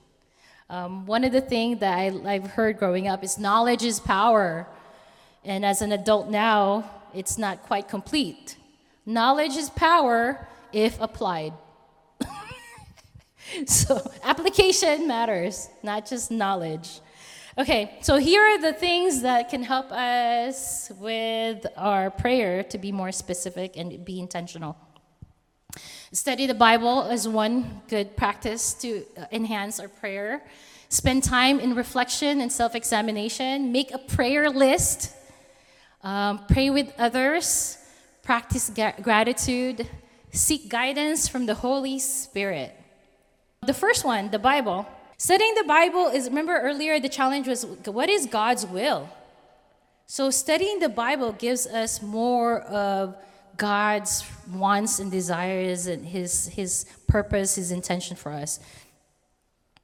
Um, 0.71 1.04
one 1.04 1.25
of 1.25 1.33
the 1.33 1.43
things 1.43 1.81
that 1.81 1.99
I, 1.99 2.07
I've 2.25 2.47
heard 2.47 2.78
growing 2.78 3.09
up 3.09 3.23
is 3.23 3.37
knowledge 3.37 3.83
is 3.83 4.00
power. 4.00 4.66
And 5.45 5.66
as 5.66 5.83
an 5.83 5.93
adult 5.93 6.31
now, 6.31 6.90
it's 7.12 7.37
not 7.37 7.62
quite 7.62 7.88
complete. 7.88 8.57
Knowledge 9.04 9.57
is 9.57 9.69
power 9.69 10.49
if 10.73 10.99
applied. 11.02 11.52
so 13.67 14.01
application 14.23 15.07
matters, 15.07 15.69
not 15.83 16.07
just 16.07 16.31
knowledge. 16.31 17.01
Okay, 17.57 17.99
so 18.01 18.17
here 18.17 18.43
are 18.43 18.61
the 18.61 18.73
things 18.73 19.23
that 19.23 19.49
can 19.49 19.63
help 19.63 19.93
us 19.93 20.91
with 20.99 21.65
our 21.77 22.11
prayer 22.11 22.65
to 22.65 22.79
be 22.79 22.91
more 22.91 23.13
specific 23.13 23.77
and 23.77 24.05
be 24.05 24.19
intentional. 24.19 24.77
Study 26.13 26.47
the 26.47 26.55
Bible 26.55 27.03
is 27.03 27.29
one 27.29 27.83
good 27.89 28.17
practice 28.17 28.75
to 28.75 29.05
enhance 29.31 29.79
our 29.79 29.89
prayer. 29.89 30.43
Spend 30.89 31.23
time 31.23 31.61
in 31.61 31.75
reflection 31.75 32.41
and 32.41 32.53
self 32.53 32.75
examination. 32.75 33.73
Make 33.73 33.93
a 33.93 33.99
prayer 33.99 34.51
list. 34.51 35.13
Um, 36.03 36.45
pray 36.49 36.71
with 36.71 36.93
others. 36.99 37.79
Practice 38.23 38.71
gratitude. 39.03 39.89
Seek 40.33 40.69
guidance 40.69 41.29
from 41.29 41.47
the 41.47 41.55
Holy 41.55 41.99
Spirit. 41.99 42.77
The 43.66 43.75
first 43.75 44.04
one, 44.04 44.30
the 44.30 44.38
Bible. 44.38 44.87
Studying 45.16 45.54
the 45.54 45.64
Bible 45.64 46.09
is, 46.09 46.28
remember 46.28 46.59
earlier, 46.59 47.00
the 47.00 47.09
challenge 47.09 47.47
was 47.49 47.64
what 47.87 48.11
is 48.11 48.26
God's 48.26 48.66
will? 48.66 49.09
So, 50.06 50.30
studying 50.30 50.80
the 50.80 50.88
Bible 50.88 51.33
gives 51.33 51.66
us 51.66 52.02
more 52.02 52.61
of 52.62 53.16
God's 53.56 54.25
wants 54.52 54.99
and 54.99 55.11
desires 55.11 55.87
and 55.87 56.04
his, 56.04 56.49
his 56.49 56.85
purpose, 57.09 57.54
his 57.54 57.71
intention 57.71 58.16
for 58.16 58.33
us. 58.33 58.61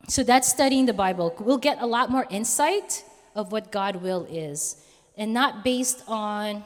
So, 0.08 0.22
that's 0.22 0.48
studying 0.48 0.86
the 0.86 0.92
Bible. 0.92 1.34
We'll 1.38 1.56
get 1.56 1.80
a 1.80 1.86
lot 1.86 2.10
more 2.10 2.26
insight 2.28 3.02
of 3.34 3.50
what 3.50 3.72
God 3.72 3.96
will 3.96 4.26
is 4.28 4.84
and 5.16 5.32
not 5.32 5.64
based 5.64 6.02
on 6.06 6.64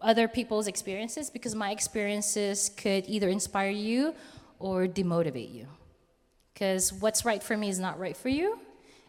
other 0.00 0.26
people's 0.26 0.66
experiences 0.66 1.30
because 1.30 1.54
my 1.54 1.70
experiences 1.70 2.70
could 2.76 3.04
either 3.06 3.28
inspire 3.28 3.70
you 3.70 4.14
or 4.58 4.86
demotivate 4.86 5.54
you 5.54 5.68
because 6.54 6.92
what's 6.92 7.24
right 7.24 7.42
for 7.42 7.56
me 7.56 7.68
is 7.68 7.80
not 7.80 7.98
right 7.98 8.16
for 8.16 8.28
you, 8.28 8.58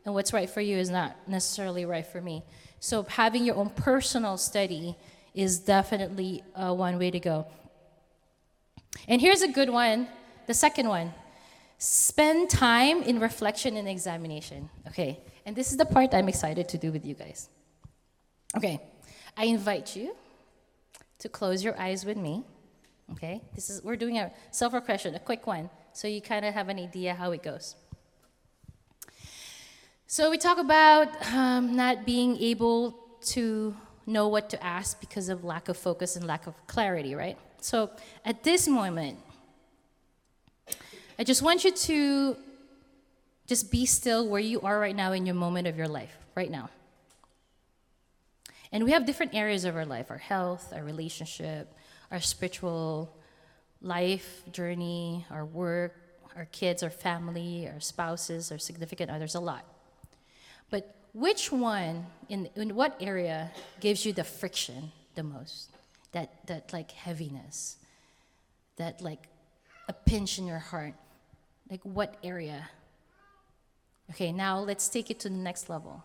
and 0.03 0.13
what's 0.13 0.33
right 0.33 0.49
for 0.49 0.61
you 0.61 0.77
is 0.77 0.89
not 0.89 1.15
necessarily 1.27 1.85
right 1.85 2.05
for 2.05 2.19
me. 2.19 2.43
So 2.79 3.03
having 3.03 3.45
your 3.45 3.55
own 3.55 3.69
personal 3.69 4.37
study 4.37 4.95
is 5.33 5.59
definitely 5.59 6.43
uh, 6.55 6.73
one 6.73 6.97
way 6.97 7.11
to 7.11 7.19
go. 7.19 7.47
And 9.07 9.21
here's 9.21 9.41
a 9.41 9.47
good 9.47 9.69
one 9.69 10.07
the 10.47 10.53
second 10.53 10.87
one 10.87 11.13
spend 11.77 12.49
time 12.49 13.03
in 13.03 13.19
reflection 13.19 13.77
and 13.77 13.87
examination. 13.87 14.69
Okay, 14.87 15.19
and 15.45 15.55
this 15.55 15.71
is 15.71 15.77
the 15.77 15.85
part 15.85 16.13
I'm 16.13 16.29
excited 16.29 16.67
to 16.69 16.77
do 16.77 16.91
with 16.91 17.05
you 17.05 17.13
guys. 17.13 17.49
Okay, 18.55 18.81
I 19.37 19.45
invite 19.45 19.95
you 19.95 20.15
to 21.19 21.29
close 21.29 21.63
your 21.63 21.79
eyes 21.79 22.05
with 22.05 22.17
me. 22.17 22.43
Okay, 23.11 23.41
this 23.53 23.69
is 23.69 23.83
we're 23.83 23.97
doing 23.97 24.17
a 24.17 24.31
self-reflection, 24.51 25.13
a 25.15 25.19
quick 25.19 25.45
one, 25.45 25.69
so 25.95 26.09
you 26.09 26.21
kind 26.21 26.43
of 26.43 26.53
have 26.53 26.67
an 26.67 26.77
idea 26.77 27.13
how 27.13 27.31
it 27.31 27.41
goes. 27.41 27.75
So 30.07 30.29
we 30.29 30.37
talk 30.37 30.57
about 30.57 31.07
um, 31.33 31.73
not 31.73 32.05
being 32.05 32.35
able 32.37 32.99
to 33.27 33.73
know 34.05 34.27
what 34.27 34.49
to 34.49 34.61
ask 34.61 34.99
because 34.99 35.29
of 35.29 35.45
lack 35.45 35.69
of 35.69 35.77
focus 35.77 36.17
and 36.17 36.27
lack 36.27 36.47
of 36.47 36.53
clarity, 36.67 37.15
right? 37.15 37.37
So 37.61 37.89
at 38.25 38.43
this 38.43 38.67
moment, 38.67 39.19
I 41.17 41.23
just 41.23 41.41
want 41.41 41.63
you 41.63 41.71
to 41.71 42.35
just 43.47 43.71
be 43.71 43.85
still 43.85 44.27
where 44.27 44.41
you 44.41 44.59
are 44.61 44.77
right 44.77 44.95
now 44.95 45.13
in 45.13 45.25
your 45.25 45.35
moment 45.35 45.65
of 45.65 45.77
your 45.77 45.87
life, 45.87 46.17
right 46.35 46.51
now. 46.51 46.69
And 48.73 48.83
we 48.83 48.91
have 48.91 49.05
different 49.05 49.33
areas 49.33 49.63
of 49.63 49.77
our 49.77 49.85
life 49.85 50.11
our 50.11 50.17
health, 50.17 50.73
our 50.75 50.83
relationship, 50.83 51.73
our 52.11 52.19
spiritual 52.19 53.14
life 53.85 54.41
journey, 54.51 55.25
our 55.29 55.45
work, 55.45 55.95
our 56.35 56.45
kids, 56.45 56.83
our 56.83 56.89
family, 56.89 57.69
our 57.71 57.79
spouses, 57.79 58.51
our 58.51 58.57
significant 58.57 59.09
others, 59.11 59.35
a 59.35 59.39
lot. 59.39 59.63
But 60.69 60.95
which 61.13 61.51
one, 61.51 62.07
in, 62.27 62.49
in 62.55 62.75
what 62.75 62.97
area, 62.99 63.51
gives 63.79 64.05
you 64.05 64.11
the 64.11 64.23
friction 64.23 64.91
the 65.13 65.23
most? 65.23 65.69
That, 66.11 66.47
that 66.47 66.73
like 66.73 66.91
heaviness, 66.91 67.77
that 68.77 69.01
like 69.01 69.27
a 69.87 69.93
pinch 69.93 70.39
in 70.39 70.47
your 70.47 70.59
heart. 70.59 70.93
Like 71.69 71.81
what 71.83 72.17
area? 72.23 72.69
Okay, 74.11 74.31
now 74.31 74.59
let's 74.59 74.89
take 74.89 75.11
it 75.11 75.19
to 75.21 75.29
the 75.29 75.35
next 75.35 75.69
level. 75.69 76.03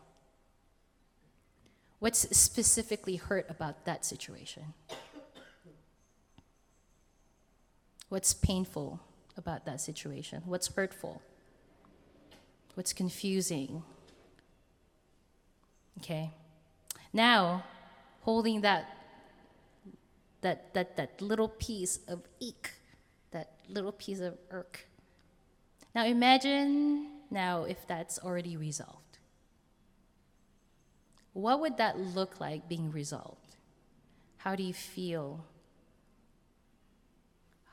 What's 1.98 2.36
specifically 2.36 3.16
hurt 3.16 3.46
about 3.48 3.84
that 3.84 4.04
situation? 4.04 4.74
What's 8.10 8.34
painful 8.34 9.00
about 9.36 9.64
that 9.66 9.80
situation? 9.80 10.42
What's 10.44 10.66
hurtful? 10.66 11.22
What's 12.74 12.92
confusing? 12.92 13.84
Okay. 15.98 16.32
Now, 17.12 17.64
holding 18.22 18.62
that 18.62 18.96
that 20.40 20.74
that 20.74 20.96
that 20.96 21.22
little 21.22 21.48
piece 21.48 22.00
of 22.08 22.22
eek, 22.40 22.70
that 23.30 23.52
little 23.68 23.92
piece 23.92 24.18
of 24.18 24.36
irk. 24.50 24.88
Now 25.94 26.04
imagine 26.04 27.06
now 27.30 27.62
if 27.62 27.86
that's 27.86 28.18
already 28.18 28.56
resolved. 28.56 29.18
What 31.32 31.60
would 31.60 31.76
that 31.76 31.96
look 31.96 32.40
like 32.40 32.68
being 32.68 32.90
resolved? 32.90 33.54
How 34.38 34.56
do 34.56 34.64
you 34.64 34.74
feel? 34.74 35.44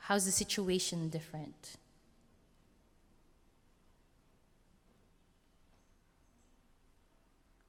How's 0.07 0.23
the 0.23 0.31
situation 0.31 1.09
different? 1.09 1.75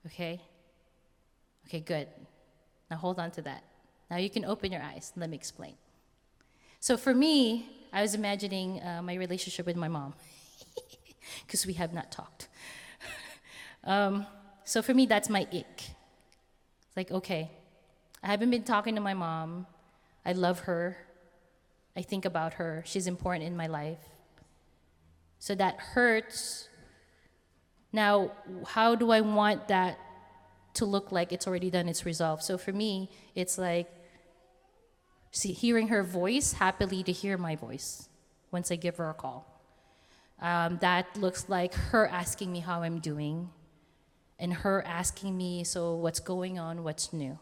Okay? 0.06 0.40
Okay, 1.66 1.80
good. 1.80 2.06
Now 2.92 2.96
hold 2.98 3.18
on 3.18 3.32
to 3.32 3.42
that. 3.42 3.64
Now 4.08 4.18
you 4.18 4.30
can 4.30 4.44
open 4.44 4.70
your 4.70 4.80
eyes. 4.80 5.12
Let 5.16 5.30
me 5.30 5.36
explain. 5.36 5.74
So 6.78 6.96
for 6.96 7.12
me, 7.12 7.70
I 7.92 8.02
was 8.02 8.14
imagining 8.14 8.80
uh, 8.84 9.02
my 9.02 9.14
relationship 9.14 9.66
with 9.66 9.74
my 9.74 9.88
mom 9.88 10.14
because 11.44 11.66
we 11.66 11.72
have 11.72 11.92
not 11.92 12.12
talked. 12.12 12.46
um, 13.82 14.24
so 14.62 14.80
for 14.80 14.94
me, 14.94 15.06
that's 15.06 15.28
my 15.28 15.40
ick. 15.52 15.82
It's 16.86 16.96
like, 16.96 17.10
okay, 17.10 17.50
I 18.22 18.28
haven't 18.28 18.50
been 18.50 18.62
talking 18.62 18.94
to 18.94 19.00
my 19.00 19.14
mom. 19.14 19.66
I 20.24 20.34
love 20.34 20.60
her. 20.60 20.98
I 21.98 22.02
think 22.02 22.24
about 22.24 22.54
her. 22.54 22.82
She's 22.86 23.06
important 23.06 23.44
in 23.44 23.56
my 23.56 23.66
life. 23.66 23.98
So 25.38 25.54
that 25.56 25.78
hurts 25.78 26.68
now, 27.92 28.32
how 28.66 28.94
do 28.94 29.10
I 29.10 29.20
want 29.22 29.68
that 29.68 29.98
to 30.74 30.84
look 30.84 31.10
like 31.10 31.32
it's 31.32 31.46
already 31.46 31.70
done, 31.70 31.88
it's 31.88 32.04
resolved? 32.04 32.42
So 32.42 32.58
for 32.58 32.72
me, 32.72 33.10
it's 33.34 33.56
like 33.56 33.88
see, 35.30 35.52
hearing 35.52 35.88
her 35.88 36.02
voice, 36.02 36.52
happily 36.52 37.02
to 37.02 37.12
hear 37.12 37.38
my 37.38 37.56
voice 37.56 38.08
once 38.50 38.70
I 38.70 38.76
give 38.76 38.96
her 38.96 39.10
a 39.10 39.14
call. 39.14 39.46
Um, 40.40 40.78
that 40.80 41.16
looks 41.16 41.48
like 41.48 41.74
her 41.74 42.06
asking 42.06 42.52
me 42.52 42.60
how 42.60 42.82
I'm 42.82 43.00
doing 43.00 43.50
and 44.38 44.52
her 44.52 44.84
asking 44.86 45.36
me, 45.36 45.64
so 45.64 45.96
what's 45.96 46.20
going 46.20 46.58
on, 46.58 46.84
what's 46.84 47.12
new. 47.12 47.38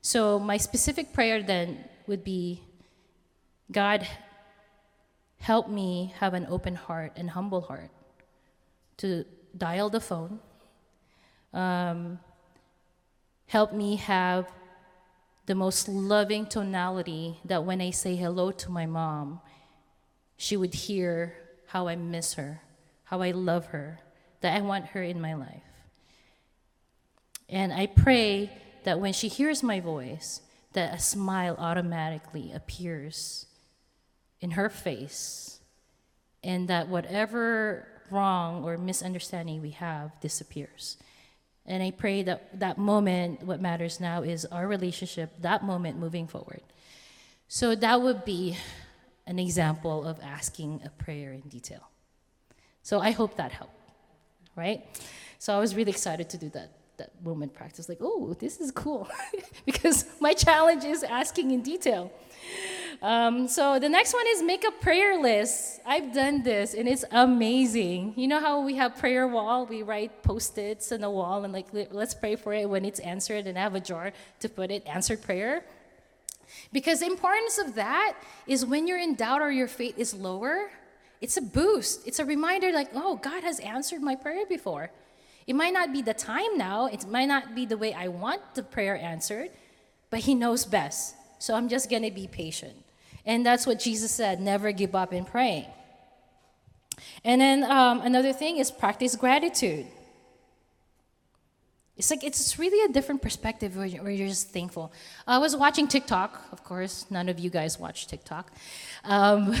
So 0.00 0.38
my 0.38 0.56
specific 0.56 1.12
prayer 1.12 1.42
then 1.42 1.84
would 2.06 2.22
be 2.22 2.62
God, 3.70 4.06
help 5.40 5.68
me 5.68 6.14
have 6.18 6.34
an 6.34 6.46
open 6.48 6.74
heart 6.74 7.12
and 7.16 7.30
humble 7.30 7.60
heart 7.60 7.90
to 8.98 9.24
dial 9.56 9.90
the 9.90 10.00
phone, 10.00 10.40
um, 11.52 12.18
help 13.46 13.72
me 13.72 13.96
have 13.96 14.50
the 15.46 15.54
most 15.54 15.88
loving 15.88 16.46
tonality 16.46 17.38
that 17.44 17.64
when 17.64 17.80
I 17.80 17.90
say 17.90 18.16
hello 18.16 18.50
to 18.52 18.70
my 18.70 18.86
mom, 18.86 19.40
she 20.36 20.56
would 20.56 20.74
hear 20.74 21.34
how 21.66 21.88
I 21.88 21.96
miss 21.96 22.34
her, 22.34 22.62
how 23.04 23.22
I 23.22 23.30
love 23.30 23.66
her, 23.66 24.00
that 24.40 24.56
I 24.56 24.60
want 24.60 24.86
her 24.88 25.02
in 25.02 25.20
my 25.20 25.34
life. 25.34 25.62
And 27.48 27.72
I 27.72 27.86
pray 27.86 28.50
that 28.84 29.00
when 29.00 29.12
she 29.12 29.28
hears 29.28 29.62
my 29.62 29.80
voice, 29.80 30.42
that 30.74 30.94
a 30.94 30.98
smile 30.98 31.56
automatically 31.58 32.52
appears 32.52 33.46
in 34.40 34.52
her 34.52 34.68
face, 34.68 35.60
and 36.42 36.68
that 36.68 36.88
whatever 36.88 37.86
wrong 38.10 38.64
or 38.64 38.78
misunderstanding 38.78 39.60
we 39.60 39.70
have 39.70 40.18
disappears. 40.20 40.96
And 41.66 41.82
I 41.82 41.90
pray 41.90 42.22
that 42.22 42.58
that 42.60 42.78
moment, 42.78 43.42
what 43.42 43.60
matters 43.60 44.00
now 44.00 44.22
is 44.22 44.46
our 44.46 44.66
relationship, 44.66 45.30
that 45.40 45.62
moment 45.62 45.98
moving 45.98 46.26
forward. 46.26 46.62
So 47.48 47.74
that 47.74 48.00
would 48.00 48.24
be 48.24 48.56
an 49.26 49.38
example 49.38 50.06
of 50.06 50.18
asking 50.22 50.82
a 50.84 50.88
prayer 50.88 51.32
in 51.32 51.42
detail. 51.42 51.90
So 52.82 53.00
I 53.00 53.10
hope 53.10 53.36
that 53.36 53.52
helped, 53.52 53.74
right? 54.56 54.86
So 55.38 55.54
I 55.54 55.60
was 55.60 55.74
really 55.74 55.90
excited 55.90 56.30
to 56.30 56.38
do 56.38 56.48
that 56.50 56.72
that 56.98 57.10
moment 57.24 57.54
practice. 57.54 57.88
Like, 57.88 57.98
oh, 58.00 58.34
this 58.38 58.60
is 58.60 58.70
cool, 58.70 59.08
because 59.64 60.04
my 60.20 60.34
challenge 60.34 60.84
is 60.84 61.02
asking 61.02 61.52
in 61.52 61.62
detail. 61.62 62.12
Um, 63.00 63.46
so 63.46 63.78
the 63.78 63.88
next 63.88 64.12
one 64.12 64.24
is 64.26 64.42
make 64.42 64.64
a 64.66 64.72
prayer 64.72 65.20
list. 65.20 65.80
I've 65.86 66.12
done 66.12 66.42
this 66.42 66.74
and 66.74 66.88
it's 66.88 67.04
amazing. 67.12 68.14
You 68.16 68.26
know 68.26 68.40
how 68.40 68.60
we 68.60 68.74
have 68.74 68.96
prayer 68.98 69.28
wall? 69.28 69.66
We 69.66 69.82
write 69.82 70.22
post-its 70.22 70.90
on 70.90 71.02
the 71.02 71.10
wall 71.10 71.44
and 71.44 71.52
like 71.52 71.68
let's 71.72 72.14
pray 72.14 72.34
for 72.34 72.52
it 72.52 72.68
when 72.68 72.84
it's 72.84 72.98
answered 72.98 73.46
and 73.46 73.56
I 73.56 73.62
have 73.62 73.76
a 73.76 73.80
jar 73.80 74.12
to 74.40 74.48
put 74.48 74.72
it 74.72 74.84
answered 74.86 75.22
prayer. 75.22 75.64
Because 76.72 77.00
the 77.00 77.06
importance 77.06 77.58
of 77.58 77.76
that 77.76 78.16
is 78.46 78.66
when 78.66 78.88
you're 78.88 78.98
in 78.98 79.14
doubt 79.14 79.42
or 79.42 79.52
your 79.52 79.68
faith 79.68 79.96
is 79.96 80.12
lower, 80.12 80.70
it's 81.20 81.36
a 81.36 81.42
boost. 81.42 82.06
It's 82.06 82.18
a 82.18 82.24
reminder 82.24 82.72
like, 82.72 82.90
oh, 82.94 83.16
God 83.16 83.44
has 83.44 83.60
answered 83.60 84.02
my 84.02 84.16
prayer 84.16 84.44
before. 84.46 84.90
It 85.46 85.54
might 85.54 85.72
not 85.72 85.92
be 85.92 86.02
the 86.02 86.14
time 86.14 86.56
now, 86.56 86.86
it 86.86 87.06
might 87.06 87.26
not 87.26 87.54
be 87.54 87.64
the 87.64 87.76
way 87.76 87.94
I 87.94 88.08
want 88.08 88.54
the 88.54 88.62
prayer 88.62 88.96
answered, 88.96 89.50
but 90.10 90.20
He 90.20 90.34
knows 90.34 90.64
best. 90.64 91.14
So 91.38 91.54
I'm 91.54 91.68
just 91.68 91.88
going 91.88 92.02
to 92.02 92.10
be 92.10 92.26
patient. 92.26 92.74
And 93.28 93.44
that's 93.44 93.66
what 93.66 93.78
Jesus 93.78 94.10
said 94.10 94.40
never 94.40 94.72
give 94.72 94.94
up 94.94 95.12
in 95.12 95.26
praying. 95.26 95.66
And 97.22 97.40
then 97.40 97.62
um, 97.62 98.00
another 98.00 98.32
thing 98.32 98.56
is 98.56 98.70
practice 98.70 99.14
gratitude. 99.16 99.86
It's 101.98 102.10
like 102.10 102.24
it's 102.24 102.58
really 102.58 102.82
a 102.88 102.92
different 102.92 103.20
perspective 103.20 103.76
where 103.76 103.86
you're 103.86 104.28
just 104.28 104.50
thankful. 104.50 104.92
I 105.26 105.38
was 105.38 105.54
watching 105.54 105.88
TikTok, 105.88 106.40
of 106.52 106.64
course. 106.64 107.04
None 107.10 107.28
of 107.28 107.38
you 107.38 107.50
guys 107.50 107.78
watch 107.78 108.06
TikTok. 108.06 108.50
Um, 109.04 109.54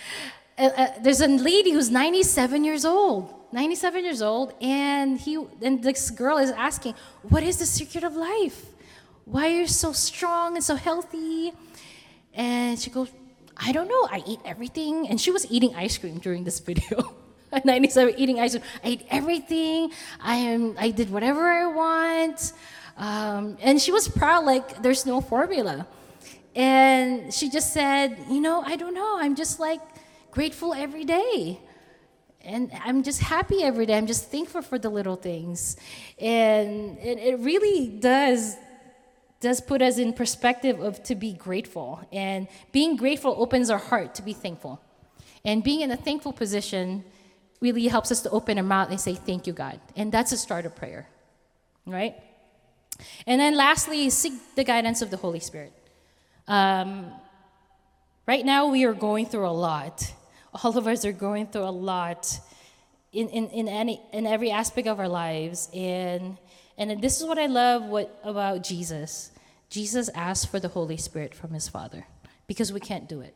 uh, 0.58 0.62
uh, 0.62 0.86
there's 1.00 1.20
a 1.20 1.26
lady 1.28 1.72
who's 1.72 1.90
97 1.90 2.62
years 2.62 2.84
old, 2.84 3.34
97 3.52 4.04
years 4.04 4.22
old, 4.22 4.52
and 4.60 5.18
he 5.18 5.42
and 5.62 5.82
this 5.82 6.10
girl 6.10 6.38
is 6.38 6.50
asking, 6.50 6.94
"What 7.22 7.42
is 7.42 7.56
the 7.56 7.66
secret 7.66 8.04
of 8.04 8.14
life? 8.14 8.66
Why 9.24 9.48
are 9.48 9.60
you 9.60 9.66
so 9.66 9.92
strong 9.92 10.54
and 10.54 10.62
so 10.62 10.76
healthy?" 10.76 11.52
And 12.34 12.78
she 12.78 12.90
goes, 12.90 13.10
I 13.56 13.72
don't 13.72 13.88
know, 13.88 14.08
I 14.10 14.22
eat 14.26 14.40
everything. 14.44 15.08
And 15.08 15.20
she 15.20 15.30
was 15.30 15.50
eating 15.50 15.74
ice 15.74 15.98
cream 15.98 16.18
during 16.18 16.44
this 16.44 16.60
video. 16.60 17.14
97 17.64 18.14
eating 18.18 18.40
ice 18.40 18.52
cream. 18.52 18.64
I 18.84 18.88
ate 18.88 19.06
everything. 19.10 19.90
I 20.20 20.36
am. 20.36 20.76
I 20.78 20.90
did 20.90 21.10
whatever 21.10 21.48
I 21.48 21.66
want. 21.66 22.52
Um, 22.96 23.56
and 23.60 23.80
she 23.80 23.92
was 23.92 24.08
proud, 24.08 24.44
like 24.44 24.82
there's 24.82 25.06
no 25.06 25.20
formula. 25.20 25.86
And 26.54 27.32
she 27.32 27.48
just 27.48 27.72
said, 27.72 28.18
you 28.28 28.40
know, 28.40 28.62
I 28.66 28.76
don't 28.76 28.94
know. 28.94 29.18
I'm 29.18 29.36
just 29.36 29.60
like 29.60 29.80
grateful 30.30 30.74
every 30.74 31.04
day. 31.04 31.60
And 32.42 32.70
I'm 32.84 33.02
just 33.02 33.20
happy 33.20 33.62
every 33.62 33.86
day. 33.86 33.96
I'm 33.96 34.06
just 34.06 34.30
thankful 34.30 34.62
for 34.62 34.78
the 34.78 34.88
little 34.88 35.16
things. 35.16 35.76
And 36.18 36.98
it 36.98 37.38
really 37.40 37.88
does 37.88 38.56
does 39.40 39.60
put 39.60 39.80
us 39.82 39.98
in 39.98 40.12
perspective 40.12 40.80
of 40.80 41.02
to 41.04 41.14
be 41.14 41.32
grateful. 41.32 42.06
And 42.12 42.48
being 42.72 42.96
grateful 42.96 43.34
opens 43.38 43.70
our 43.70 43.78
heart 43.78 44.14
to 44.16 44.22
be 44.22 44.32
thankful. 44.32 44.80
And 45.44 45.62
being 45.62 45.82
in 45.82 45.90
a 45.90 45.96
thankful 45.96 46.32
position 46.32 47.04
really 47.60 47.86
helps 47.86 48.10
us 48.10 48.20
to 48.22 48.30
open 48.30 48.58
our 48.58 48.64
mouth 48.64 48.90
and 48.90 49.00
say, 49.00 49.14
Thank 49.14 49.46
you, 49.46 49.52
God. 49.52 49.80
And 49.96 50.10
that's 50.10 50.32
a 50.32 50.36
start 50.36 50.66
of 50.66 50.74
prayer, 50.74 51.08
right? 51.86 52.16
And 53.26 53.40
then 53.40 53.56
lastly, 53.56 54.10
seek 54.10 54.32
the 54.56 54.64
guidance 54.64 55.02
of 55.02 55.10
the 55.10 55.16
Holy 55.16 55.40
Spirit. 55.40 55.72
Um, 56.48 57.12
right 58.26 58.44
now, 58.44 58.66
we 58.68 58.84
are 58.84 58.92
going 58.92 59.26
through 59.26 59.46
a 59.46 59.54
lot. 59.54 60.12
All 60.64 60.76
of 60.76 60.88
us 60.88 61.04
are 61.04 61.12
going 61.12 61.46
through 61.46 61.64
a 61.64 61.70
lot 61.70 62.40
in, 63.12 63.28
in, 63.28 63.48
in, 63.50 63.68
any, 63.68 64.00
in 64.12 64.26
every 64.26 64.50
aspect 64.50 64.88
of 64.88 64.98
our 64.98 65.08
lives. 65.08 65.68
And, 65.72 66.36
and 66.78 67.00
this 67.02 67.20
is 67.20 67.26
what 67.26 67.38
I 67.38 67.46
love 67.46 67.84
what, 67.84 68.18
about 68.24 68.62
Jesus. 68.62 69.32
Jesus 69.68 70.08
asked 70.14 70.50
for 70.50 70.60
the 70.60 70.68
Holy 70.68 70.96
Spirit 70.96 71.34
from 71.34 71.50
his 71.50 71.68
Father 71.68 72.06
because 72.46 72.72
we 72.72 72.80
can't 72.80 73.08
do 73.08 73.20
it. 73.20 73.34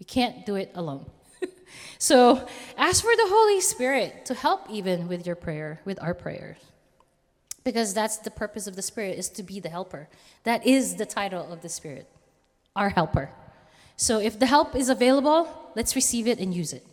We 0.00 0.04
can't 0.04 0.44
do 0.44 0.56
it 0.56 0.72
alone. 0.74 1.06
so 1.98 2.46
ask 2.76 3.02
for 3.02 3.14
the 3.14 3.26
Holy 3.26 3.60
Spirit 3.60 4.26
to 4.26 4.34
help 4.34 4.68
even 4.70 5.06
with 5.06 5.26
your 5.26 5.36
prayer, 5.36 5.80
with 5.84 6.02
our 6.02 6.14
prayers 6.14 6.56
because 7.64 7.94
that's 7.94 8.18
the 8.18 8.30
purpose 8.30 8.66
of 8.66 8.76
the 8.76 8.82
spirit 8.82 9.18
is 9.18 9.28
to 9.30 9.42
be 9.42 9.58
the 9.58 9.68
helper 9.68 10.08
that 10.44 10.64
is 10.66 10.96
the 10.96 11.06
title 11.06 11.50
of 11.50 11.62
the 11.62 11.68
spirit 11.68 12.08
our 12.76 12.90
helper 12.90 13.30
so 13.96 14.20
if 14.20 14.38
the 14.38 14.46
help 14.46 14.76
is 14.76 14.88
available 14.88 15.48
let's 15.74 15.96
receive 15.96 16.28
it 16.28 16.38
and 16.38 16.54
use 16.54 16.72
it 16.72 16.86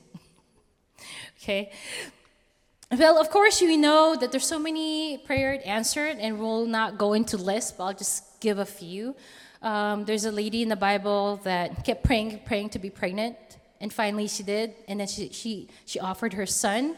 okay 1.37 1.71
well 2.97 3.19
of 3.19 3.29
course 3.29 3.61
you 3.61 3.77
know 3.77 4.15
that 4.15 4.31
there's 4.31 4.45
so 4.45 4.59
many 4.59 5.17
prayers 5.19 5.61
answered 5.65 6.17
and 6.19 6.39
we'll 6.39 6.65
not 6.65 6.97
go 6.97 7.13
into 7.13 7.37
lists 7.37 7.71
but 7.71 7.85
i'll 7.85 7.93
just 7.93 8.39
give 8.39 8.59
a 8.59 8.65
few 8.65 9.15
um, 9.61 10.05
there's 10.05 10.25
a 10.25 10.31
lady 10.31 10.61
in 10.61 10.69
the 10.69 10.75
bible 10.75 11.39
that 11.43 11.85
kept 11.85 12.03
praying 12.03 12.39
praying 12.45 12.69
to 12.69 12.79
be 12.79 12.89
pregnant 12.89 13.35
and 13.79 13.91
finally 13.93 14.27
she 14.27 14.43
did 14.43 14.73
and 14.87 14.99
then 14.99 15.07
she, 15.07 15.29
she, 15.29 15.67
she 15.85 15.99
offered 15.99 16.33
her 16.33 16.45
son 16.45 16.95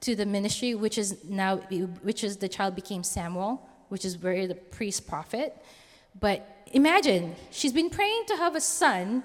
to 0.00 0.16
the 0.16 0.26
ministry, 0.26 0.74
which 0.74 0.98
is 0.98 1.18
now, 1.24 1.56
which 2.02 2.24
is 2.24 2.38
the 2.38 2.48
child 2.48 2.74
became 2.74 3.04
Samuel, 3.04 3.68
which 3.88 4.04
is 4.04 4.18
where 4.18 4.46
the 4.46 4.54
priest 4.54 5.06
prophet. 5.06 5.56
But 6.18 6.46
imagine, 6.72 7.36
she's 7.50 7.72
been 7.72 7.90
praying 7.90 8.24
to 8.28 8.36
have 8.36 8.56
a 8.56 8.60
son, 8.60 9.22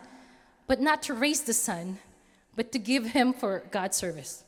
but 0.67 0.82
not 0.82 1.01
to 1.04 1.13
raise 1.13 1.41
the 1.41 1.54
son, 1.54 1.99
but 2.56 2.71
to 2.73 2.80
give 2.80 3.08
him 3.08 3.34
for 3.34 3.63
God's 3.71 3.97
service. 3.97 4.43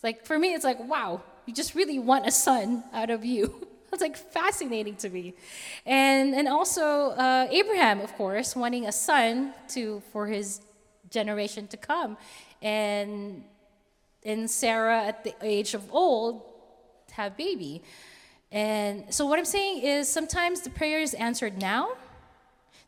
It's 0.00 0.04
like, 0.04 0.24
for 0.24 0.38
me, 0.38 0.54
it's 0.54 0.64
like, 0.64 0.80
wow, 0.88 1.20
you 1.44 1.52
just 1.52 1.74
really 1.74 1.98
want 1.98 2.26
a 2.26 2.30
son 2.30 2.84
out 2.94 3.10
of 3.10 3.22
you. 3.24 3.66
It's 3.92 4.00
like 4.00 4.16
fascinating 4.16 4.94
to 4.98 5.10
me. 5.10 5.34
And, 5.84 6.32
and 6.32 6.46
also, 6.46 7.10
uh, 7.10 7.48
Abraham, 7.50 8.00
of 8.00 8.14
course, 8.14 8.54
wanting 8.54 8.86
a 8.86 8.92
son 8.92 9.52
to, 9.70 10.00
for 10.12 10.28
his 10.28 10.60
generation 11.10 11.66
to 11.66 11.76
come. 11.76 12.16
And 12.62 13.42
and 14.22 14.50
Sarah 14.50 15.02
at 15.02 15.24
the 15.24 15.34
age 15.42 15.74
of 15.74 15.82
old 15.92 16.42
have 17.12 17.36
baby. 17.36 17.82
And 18.52 19.12
so 19.12 19.26
what 19.26 19.38
I'm 19.38 19.44
saying 19.44 19.82
is 19.82 20.08
sometimes 20.08 20.60
the 20.60 20.70
prayer 20.70 21.00
is 21.00 21.14
answered 21.14 21.58
now. 21.58 21.92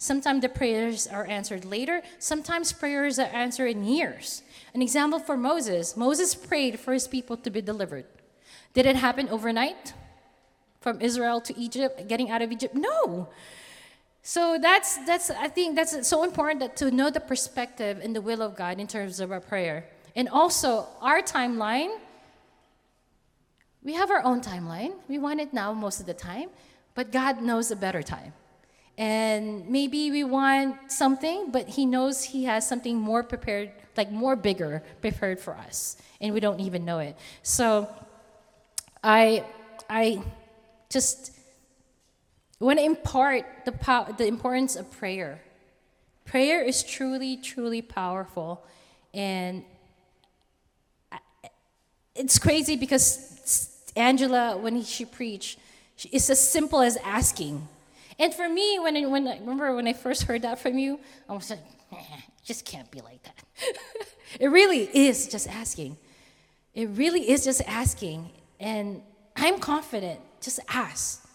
Sometimes 0.02 0.42
the 0.42 0.48
prayers 0.48 1.06
are 1.06 1.24
answered 1.26 1.64
later. 1.64 2.02
Sometimes 2.18 2.72
prayers 2.72 3.20
are 3.20 3.30
answered 3.32 3.68
in 3.68 3.84
years. 3.84 4.42
An 4.74 4.82
example 4.82 5.20
for 5.20 5.36
Moses 5.36 5.96
Moses 5.96 6.34
prayed 6.34 6.80
for 6.80 6.92
his 6.92 7.06
people 7.06 7.36
to 7.36 7.50
be 7.50 7.62
delivered. 7.62 8.06
Did 8.74 8.86
it 8.86 8.96
happen 8.96 9.28
overnight? 9.28 9.94
From 10.80 11.00
Israel 11.00 11.40
to 11.42 11.56
Egypt, 11.56 12.08
getting 12.08 12.30
out 12.30 12.42
of 12.42 12.50
Egypt? 12.50 12.74
No. 12.74 13.28
So 14.24 14.58
that's, 14.60 14.98
that's 15.06 15.30
I 15.30 15.46
think 15.46 15.76
that's 15.76 15.94
so 16.08 16.24
important 16.24 16.58
that 16.58 16.76
to 16.78 16.90
know 16.90 17.08
the 17.08 17.20
perspective 17.20 18.00
and 18.02 18.10
the 18.16 18.20
will 18.20 18.42
of 18.42 18.56
God 18.56 18.80
in 18.80 18.88
terms 18.88 19.20
of 19.20 19.30
our 19.30 19.38
prayer. 19.38 19.86
And 20.16 20.28
also, 20.28 20.88
our 21.00 21.22
timeline, 21.22 21.96
we 23.84 23.94
have 23.94 24.10
our 24.10 24.24
own 24.24 24.40
timeline. 24.40 24.94
We 25.06 25.18
want 25.18 25.38
it 25.38 25.52
now 25.52 25.72
most 25.72 26.00
of 26.00 26.06
the 26.06 26.18
time, 26.30 26.48
but 26.96 27.12
God 27.12 27.40
knows 27.40 27.70
a 27.70 27.76
better 27.76 28.02
time. 28.02 28.32
And 28.98 29.68
maybe 29.68 30.10
we 30.10 30.24
want 30.24 30.92
something, 30.92 31.50
but 31.50 31.68
He 31.68 31.86
knows 31.86 32.22
He 32.22 32.44
has 32.44 32.68
something 32.68 32.96
more 32.96 33.22
prepared, 33.22 33.70
like 33.96 34.10
more 34.10 34.36
bigger, 34.36 34.82
prepared 35.00 35.40
for 35.40 35.56
us, 35.56 35.96
and 36.20 36.34
we 36.34 36.40
don't 36.40 36.60
even 36.60 36.84
know 36.84 36.98
it. 36.98 37.16
So, 37.42 37.88
I, 39.02 39.44
I 39.88 40.22
just 40.90 41.32
want 42.60 42.78
to 42.78 42.84
impart 42.84 43.44
the, 43.64 43.72
pow- 43.72 44.12
the 44.12 44.26
importance 44.26 44.76
of 44.76 44.90
prayer. 44.90 45.42
Prayer 46.24 46.62
is 46.62 46.82
truly, 46.82 47.36
truly 47.36 47.82
powerful, 47.82 48.64
and 49.12 49.64
it's 52.14 52.38
crazy 52.38 52.76
because 52.76 53.90
Angela, 53.96 54.56
when 54.56 54.82
she 54.84 55.04
preached, 55.04 55.58
it's 56.10 56.30
as 56.30 56.40
simple 56.40 56.80
as 56.80 56.96
asking. 56.98 57.66
And 58.22 58.32
for 58.32 58.48
me, 58.48 58.78
when 58.78 58.96
I, 58.96 59.04
when 59.06 59.26
I 59.26 59.36
remember 59.40 59.74
when 59.74 59.88
I 59.88 59.94
first 59.94 60.22
heard 60.22 60.42
that 60.42 60.60
from 60.60 60.78
you, 60.78 61.00
I 61.28 61.32
was 61.32 61.50
like, 61.50 61.58
eh, 61.90 62.20
just 62.44 62.64
can't 62.64 62.88
be 62.88 63.00
like 63.00 63.20
that. 63.24 63.34
it 64.40 64.46
really 64.46 64.88
is 64.94 65.26
just 65.26 65.48
asking. 65.48 65.96
It 66.72 66.88
really 66.90 67.28
is 67.28 67.42
just 67.42 67.62
asking. 67.66 68.30
And 68.60 69.02
I'm 69.34 69.58
confident. 69.58 70.20
Just 70.40 70.60
ask. 70.68 71.26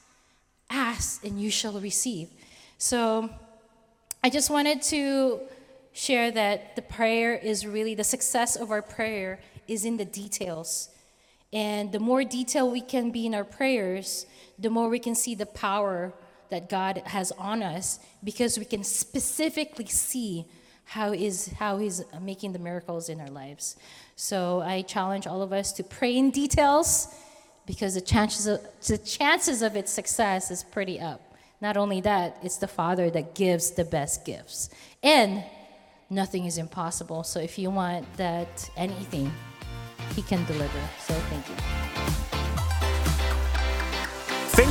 Ask 0.69 1.25
and 1.25 1.41
you 1.41 1.51
shall 1.51 1.77
receive. 1.77 2.29
So 2.77 3.31
I 4.23 4.29
just 4.29 4.49
wanted 4.49 4.81
to 4.83 5.41
share 5.91 6.31
that 6.31 6.77
the 6.77 6.83
prayer 6.83 7.35
is 7.35 7.67
really 7.67 7.95
the 7.95 8.05
success 8.05 8.55
of 8.55 8.71
our 8.71 8.81
prayer 8.81 9.41
is 9.67 9.83
in 9.83 9.97
the 9.97 10.05
details. 10.05 10.87
And 11.51 11.91
the 11.91 11.99
more 11.99 12.23
detail 12.23 12.71
we 12.71 12.79
can 12.79 13.11
be 13.11 13.25
in 13.25 13.35
our 13.35 13.43
prayers, 13.43 14.25
the 14.57 14.69
more 14.69 14.87
we 14.87 14.99
can 14.99 15.15
see 15.15 15.35
the 15.35 15.45
power 15.45 16.13
that 16.49 16.69
God 16.69 17.01
has 17.05 17.31
on 17.33 17.63
us 17.63 17.99
because 18.23 18.57
we 18.57 18.65
can 18.65 18.83
specifically 18.83 19.87
see 19.87 20.45
how 20.85 21.11
is 21.11 21.47
how 21.59 21.77
he's 21.77 22.03
making 22.21 22.53
the 22.53 22.59
miracles 22.59 23.09
in 23.09 23.19
our 23.19 23.29
lives. 23.29 23.75
So 24.15 24.61
I 24.61 24.83
challenge 24.83 25.27
all 25.27 25.41
of 25.41 25.51
us 25.51 25.73
to 25.73 25.83
pray 25.83 26.15
in 26.15 26.31
details 26.31 27.13
because 27.65 27.95
the 27.95 28.01
chances 28.01 28.47
of, 28.47 28.61
the 28.87 28.97
chances 28.97 29.61
of 29.61 29.75
its 29.75 29.91
success 29.91 30.49
is 30.49 30.63
pretty 30.63 30.99
up. 30.99 31.21
Not 31.59 31.75
only 31.75 32.01
that, 32.01 32.37
it's 32.41 32.57
the 32.57 32.67
Father 32.67 33.09
that 33.09 33.35
gives 33.35 33.71
the 33.71 33.83
best 33.83 34.25
gifts. 34.25 34.69
And 35.03 35.43
nothing 36.09 36.45
is 36.45 36.57
impossible. 36.57 37.23
So 37.23 37.39
if 37.39 37.59
you 37.59 37.69
want 37.69 38.11
that 38.17 38.69
anything, 38.77 39.31
he 40.15 40.21
can 40.21 40.45
deliver. 40.45 40.79
So 40.99 41.13
thank 41.13 41.49
you. 41.49 42.06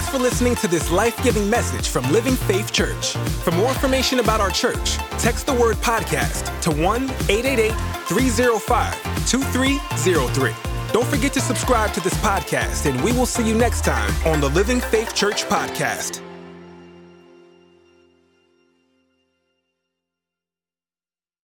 Thanks 0.07 0.19
for 0.19 0.23
listening 0.23 0.55
to 0.57 0.69
this 0.69 0.93
life 0.93 1.21
giving 1.25 1.51
message 1.51 1.89
from 1.89 2.09
Living 2.13 2.37
Faith 2.37 2.73
Church. 2.73 3.15
For 3.43 3.51
more 3.51 3.71
information 3.71 4.21
about 4.21 4.41
our 4.41 4.51
church, 4.51 4.99
text 5.19 5.47
the 5.47 5.53
word 5.53 5.75
podcast 5.79 6.61
to 6.61 6.71
1 6.71 7.11
888 7.29 7.73
305 8.07 9.29
2303. 9.29 10.55
Don't 10.93 11.07
forget 11.09 11.33
to 11.33 11.41
subscribe 11.41 11.93
to 11.93 12.01
this 12.01 12.15
podcast, 12.19 12.89
and 12.89 13.03
we 13.03 13.11
will 13.11 13.27
see 13.27 13.49
you 13.49 13.57
next 13.57 13.85
time 13.85 14.15
on 14.25 14.41
the 14.41 14.49
Living 14.51 14.81
Faith 14.81 15.13
Church 15.13 15.43
podcast. 15.47 16.26